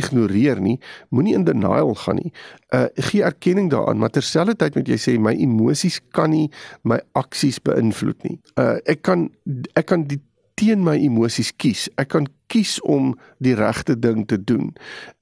ignoreer 0.00 0.60
nie. 0.64 0.76
Moenie 1.14 1.36
in 1.38 1.46
denial 1.48 1.94
gaan 2.04 2.20
nie. 2.22 2.32
Uh 2.74 2.86
gee 3.10 3.24
erkenning 3.26 3.70
daaraan, 3.72 4.00
maar 4.00 4.12
terselfdertyd 4.14 4.78
moet 4.78 4.92
jy 4.94 5.00
sê 5.00 5.16
my 5.20 5.34
emosies 5.46 6.00
kan 6.16 6.32
nie 6.34 6.48
my 6.82 7.00
aksies 7.18 7.60
beïnvloed 7.64 8.26
nie. 8.28 8.38
Uh 8.60 8.78
ek 8.90 9.04
kan 9.06 9.28
ek 9.74 9.90
kan 9.92 10.08
die 10.10 10.20
teen 10.58 10.84
my 10.86 10.96
emosies 11.02 11.52
kies. 11.58 11.88
Ek 11.98 12.12
kan 12.14 12.28
kies 12.52 12.78
om 12.86 13.14
die 13.42 13.56
regte 13.58 13.96
ding 13.98 14.22
te 14.30 14.38
doen. 14.38 14.72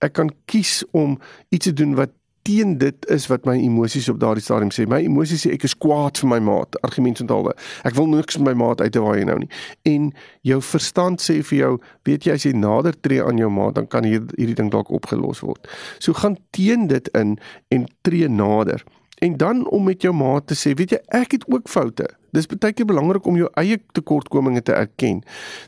Ek 0.04 0.16
kan 0.18 0.32
kies 0.50 0.82
om 0.92 1.16
iets 1.54 1.70
te 1.70 1.76
doen 1.76 1.96
wat 1.96 2.12
teen 2.46 2.76
dit 2.78 3.07
is 3.12 3.26
wat 3.31 3.44
my 3.48 3.55
emosies 3.59 4.09
op 4.12 4.20
daardie 4.20 4.44
stadium 4.44 4.72
sê. 4.74 4.87
My 4.90 5.00
emosies 5.05 5.44
sê 5.44 5.52
ek 5.55 5.66
is 5.68 5.76
kwaad 5.78 6.18
vir 6.22 6.31
my 6.33 6.38
maat, 6.42 6.78
argumentsentale. 6.87 7.55
Ek 7.88 7.96
wil 7.98 8.09
niks 8.11 8.38
met 8.38 8.52
my 8.52 8.57
maat 8.64 8.83
uit 8.83 8.92
te 8.94 9.02
waai 9.02 9.24
nou 9.28 9.38
nie. 9.42 9.50
En 9.88 10.11
jou 10.48 10.59
verstand 10.72 11.22
sê 11.22 11.38
vir 11.50 11.59
jou, 11.59 11.72
weet 12.09 12.26
jy 12.26 12.38
as 12.38 12.46
jy 12.48 12.55
nader 12.57 12.96
tree 13.00 13.22
aan 13.22 13.38
jou 13.40 13.50
maat, 13.52 13.76
dan 13.78 13.87
kan 13.90 14.07
hier 14.09 14.24
hierdie 14.37 14.59
ding 14.59 14.72
dalk 14.74 14.90
opgelos 14.94 15.44
word. 15.46 15.70
So 16.02 16.16
gaan 16.18 16.38
teen 16.57 16.88
dit 16.90 17.11
in 17.18 17.38
en 17.74 17.87
tree 18.07 18.28
nader. 18.28 18.83
En 19.22 19.37
dan 19.38 19.66
om 19.70 19.87
met 19.87 20.02
jou 20.02 20.14
maat 20.14 20.50
te 20.50 20.59
sê, 20.59 20.74
weet 20.74 20.96
jy, 20.96 21.00
ek 21.14 21.38
het 21.38 21.46
ook 21.46 21.70
foute. 21.70 22.09
Dis 22.33 22.47
baie 22.49 22.73
keer 22.73 22.87
belangrik 22.88 23.27
om 23.29 23.37
jou 23.37 23.49
eie 23.61 23.77
tekortkominge 23.92 24.62
te 24.64 24.73
erken. 24.73 25.18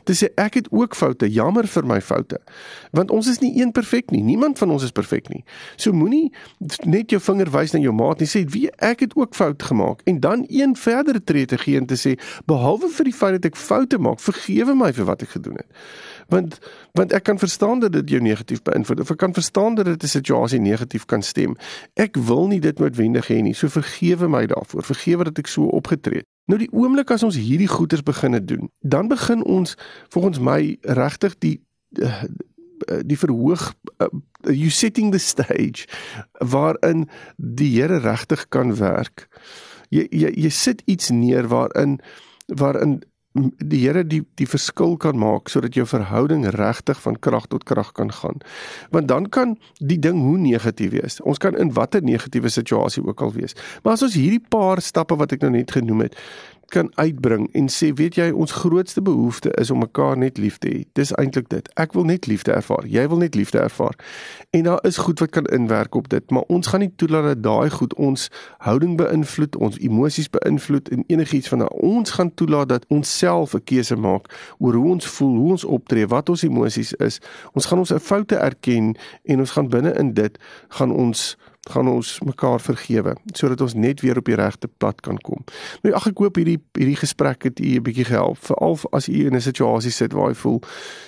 Te 0.03 0.15
sê 0.17 0.31
ek 0.41 0.57
het 0.57 0.69
ook 0.73 0.95
foute, 0.97 1.27
jammer 1.29 1.67
vir 1.69 1.85
my 1.85 1.99
foute. 2.01 2.39
Want 2.97 3.13
ons 3.13 3.29
is 3.29 3.37
nie 3.43 3.51
een 3.59 3.69
perfek 3.75 4.09
nie. 4.09 4.23
Niemand 4.25 4.57
van 4.57 4.73
ons 4.73 4.83
is 4.87 4.95
perfek 4.95 5.29
nie. 5.29 5.43
So 5.77 5.93
moenie 5.93 6.31
net 6.89 7.13
jou 7.13 7.21
vinger 7.21 7.51
wys 7.53 7.75
na 7.75 7.83
jou 7.83 7.93
maat 7.93 8.23
nie. 8.23 8.29
Sê 8.31 8.41
wie 8.49 8.65
ek 8.81 9.05
het 9.05 9.13
ook 9.13 9.37
fout 9.37 9.61
gemaak 9.61 10.01
en 10.09 10.19
dan 10.25 10.47
een 10.49 10.73
verdere 10.75 11.21
tree 11.21 11.45
te 11.45 11.61
gee 11.61 11.77
en 11.77 11.85
te 11.85 11.99
sê 12.01 12.15
behalwe 12.49 12.89
vir 12.97 13.11
die 13.11 13.13
feit 13.13 13.37
dat 13.37 13.51
ek 13.51 13.61
foute 13.61 14.01
maak, 14.01 14.17
vergewe 14.25 14.73
my 14.73 14.89
vir 14.97 15.05
wat 15.05 15.21
ek 15.21 15.37
gedoen 15.37 15.61
het. 15.61 15.69
Want 16.33 16.57
want 16.97 17.13
ek 17.13 17.27
kan 17.29 17.37
verstaan 17.37 17.79
dat 17.79 17.93
dit 17.93 18.15
jou 18.17 18.21
negatief 18.25 18.65
beïnvloed. 18.65 19.05
Of 19.05 19.11
ek 19.13 19.21
kan 19.21 19.37
verstaan 19.37 19.75
dat 19.77 19.85
dit 19.85 20.03
'n 20.03 20.17
situasie 20.17 20.59
negatief 20.59 21.05
kan 21.05 21.21
stem. 21.21 21.57
Ek 21.93 22.17
wil 22.17 22.47
nie 22.47 22.59
dit 22.59 22.79
noodwendig 22.79 23.27
hê 23.27 23.41
nie. 23.41 23.53
So 23.53 23.67
vergewe 23.67 24.27
my 24.27 24.45
daarvoor. 24.45 24.83
Vergewe 24.83 25.23
dat 25.23 25.37
ek 25.37 25.47
so 25.47 25.69
opgetree 25.69 26.25
het. 26.25 26.34
Nou 26.45 26.59
die 26.61 26.69
oomblik 26.71 27.09
as 27.13 27.23
ons 27.25 27.37
hierdie 27.39 27.69
goeders 27.69 28.03
begine 28.05 28.43
doen, 28.43 28.69
dan 28.85 29.09
begin 29.09 29.43
ons 29.43 29.75
volgens 30.13 30.39
my 30.39 30.77
regtig 30.97 31.37
die 31.41 31.57
uh, 32.01 32.25
die 33.07 33.17
verhoog 33.17 33.71
uh, 34.03 34.09
you 34.51 34.69
setting 34.69 35.11
the 35.11 35.21
stage 35.21 35.87
waarin 36.37 37.07
die 37.37 37.71
Here 37.79 37.97
regtig 38.03 38.45
kan 38.49 38.75
werk. 38.77 39.25
Jy 39.89 40.05
jy 40.11 40.31
jy 40.45 40.51
sit 40.53 40.83
iets 40.85 41.09
neer 41.09 41.47
waarin 41.49 41.99
waarin 42.47 42.99
die 43.35 43.81
Here 43.83 44.03
die 44.07 44.21
die 44.39 44.47
verskil 44.47 44.95
kan 45.01 45.17
maak 45.19 45.49
sodat 45.51 45.75
jou 45.75 45.85
verhouding 45.87 46.45
regtig 46.55 46.99
van 47.03 47.19
krag 47.19 47.47
tot 47.51 47.65
krag 47.67 47.91
kan 47.97 48.11
gaan. 48.11 48.39
Want 48.95 49.07
dan 49.11 49.29
kan 49.29 49.57
die 49.79 49.99
ding 49.99 50.21
hoe 50.23 50.37
negatief 50.39 50.93
wees. 50.95 51.19
Ons 51.21 51.41
kan 51.43 51.57
in 51.59 51.73
watter 51.75 52.03
negatiewe 52.03 52.49
situasie 52.49 53.03
ook 53.03 53.21
al 53.21 53.33
wees. 53.35 53.55
Maar 53.83 53.99
as 53.99 54.05
ons 54.07 54.15
hierdie 54.15 54.43
paar 54.49 54.81
stappe 54.81 55.17
wat 55.19 55.35
ek 55.35 55.43
nou 55.43 55.51
net 55.57 55.75
genoem 55.75 56.07
het, 56.07 56.15
kan 56.67 56.91
uitbring 56.95 57.49
en 57.53 57.67
sê 57.69 57.91
weet 57.93 58.15
jy 58.15 58.29
ons 58.31 58.51
grootste 58.51 59.01
behoefte 59.01 59.51
is 59.61 59.71
om 59.71 59.79
mekaar 59.79 60.17
net 60.17 60.37
lief 60.37 60.57
te 60.57 60.69
hê. 60.69 60.83
Dis 60.93 61.13
eintlik 61.19 61.49
dit. 61.49 61.69
Ek 61.79 61.93
wil 61.93 62.07
net 62.09 62.27
liefde 62.27 62.51
ervaar. 62.51 62.87
Jy 62.89 63.07
wil 63.11 63.21
net 63.23 63.35
liefde 63.35 63.59
ervaar. 63.59 63.95
En 64.55 64.63
daar 64.63 64.79
is 64.87 64.97
goed 64.97 65.19
wat 65.19 65.29
kan 65.29 65.45
inwerk 65.45 65.95
op 65.95 66.09
dit, 66.09 66.31
maar 66.31 66.43
ons 66.47 66.67
gaan 66.67 66.79
nie 66.79 66.91
toelaat 66.95 67.23
dat 67.23 67.43
daai 67.43 67.69
goed 67.69 67.93
ons 67.93 68.29
houding 68.57 68.97
beïnvloed, 68.97 69.55
ons 69.55 69.79
emosies 69.79 70.29
beïnvloed 70.29 70.89
en 70.89 71.03
enigiets 71.07 71.51
van 71.53 71.65
daai. 71.65 71.73
Ons 71.85 72.15
gaan 72.17 72.33
toelaat 72.33 72.69
dat 72.69 72.85
ons 72.87 73.17
self 73.17 73.53
'n 73.53 73.63
keuse 73.63 73.95
maak 73.95 74.31
oor 74.57 74.73
hoe 74.73 74.91
ons 74.91 75.05
voel, 75.05 75.35
hoe 75.37 75.51
ons 75.51 75.63
optree, 75.63 76.07
wat 76.07 76.29
ons 76.29 76.43
emosies 76.43 76.93
is. 76.93 77.19
Ons 77.53 77.65
gaan 77.65 77.79
ons 77.79 77.93
foute 78.01 78.35
erken 78.35 78.95
en 79.23 79.39
ons 79.39 79.51
gaan 79.51 79.69
binne 79.69 79.93
in 79.93 80.13
dit 80.13 80.37
gaan 80.69 80.91
ons 80.91 81.37
gaan 81.69 81.87
ons 81.87 82.19
mekaar 82.25 82.61
vergewe 82.61 83.15
sodat 83.33 83.61
ons 83.61 83.73
net 83.73 84.01
weer 84.01 84.17
op 84.17 84.25
die 84.25 84.37
regte 84.37 84.67
pad 84.67 85.01
kan 85.01 85.17
kom. 85.17 85.43
Nou 85.81 85.93
ag 85.97 86.07
ek 86.11 86.21
hoop 86.21 86.37
hierdie 86.37 86.59
hierdie 86.77 86.99
gesprek 86.99 87.43
het 87.49 87.59
u 87.59 87.75
'n 87.75 87.83
bietjie 87.83 88.05
gehelp 88.05 88.37
veral 88.37 88.79
as 88.91 89.09
u 89.09 89.25
in 89.25 89.35
'n 89.35 89.41
situasie 89.41 89.91
sit 89.91 90.13
waar 90.13 90.29
jy 90.29 90.35
voel 90.35 90.61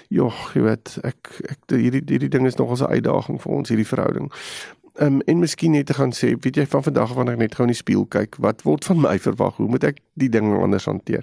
joh, 0.10 0.36
jy 0.54 0.62
weet, 0.62 0.98
ek 1.04 1.18
ek 1.50 1.60
hierdie 1.68 2.04
hierdie 2.06 2.30
ding 2.30 2.46
is 2.46 2.58
nogal 2.58 2.78
'n 2.88 2.94
uitdaging 2.94 3.42
vir 3.42 3.52
ons 3.54 3.70
hierdie 3.70 3.88
verhouding. 3.88 4.32
Um, 5.00 5.20
en 5.22 5.40
miskien 5.40 5.72
net 5.72 5.86
te 5.86 5.94
gaan 5.94 6.10
sê, 6.12 6.32
weet 6.42 6.56
jy 6.58 6.64
van 6.66 6.84
vandag 6.84 7.12
wanneer 7.14 7.36
ek 7.38 7.42
net 7.44 7.56
gou 7.58 7.68
in 7.68 7.74
die 7.74 7.78
spieël 7.78 8.08
kyk, 8.10 8.40
wat 8.42 8.64
word 8.66 8.88
van 8.88 8.98
my 9.04 9.14
verwag? 9.22 9.60
Hoe 9.62 9.70
moet 9.70 9.86
ek 9.86 10.02
die 10.18 10.30
dinge 10.34 10.58
anders 10.58 10.88
hanteer? 10.90 11.22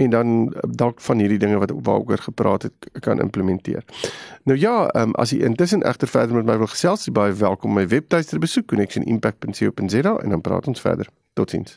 En 0.00 0.14
dan 0.14 0.32
eh, 0.54 0.64
dalk 0.80 1.04
van 1.04 1.20
hierdie 1.20 1.40
dinge 1.42 1.60
wat 1.60 1.74
waaroor 1.84 2.24
gepraat 2.24 2.68
het 2.70 2.88
kan 3.04 3.20
implementeer. 3.20 3.84
Nou 4.48 4.56
ja, 4.56 4.88
um, 4.96 5.12
as 5.20 5.36
jy 5.36 5.44
intussen 5.44 5.84
egter 5.84 6.08
verder 6.08 6.40
met 6.40 6.48
my 6.48 6.56
wil 6.64 6.72
gesels, 6.72 7.04
jy 7.04 7.12
baie 7.12 7.36
welkom 7.36 7.76
my 7.76 7.84
webtuiste 7.92 8.40
besoek 8.40 8.72
connectionimpact.co.za 8.72 10.16
en 10.16 10.38
dan 10.38 10.40
praat 10.40 10.72
ons 10.72 10.80
verder. 10.80 11.12
Totsiens. 11.36 11.76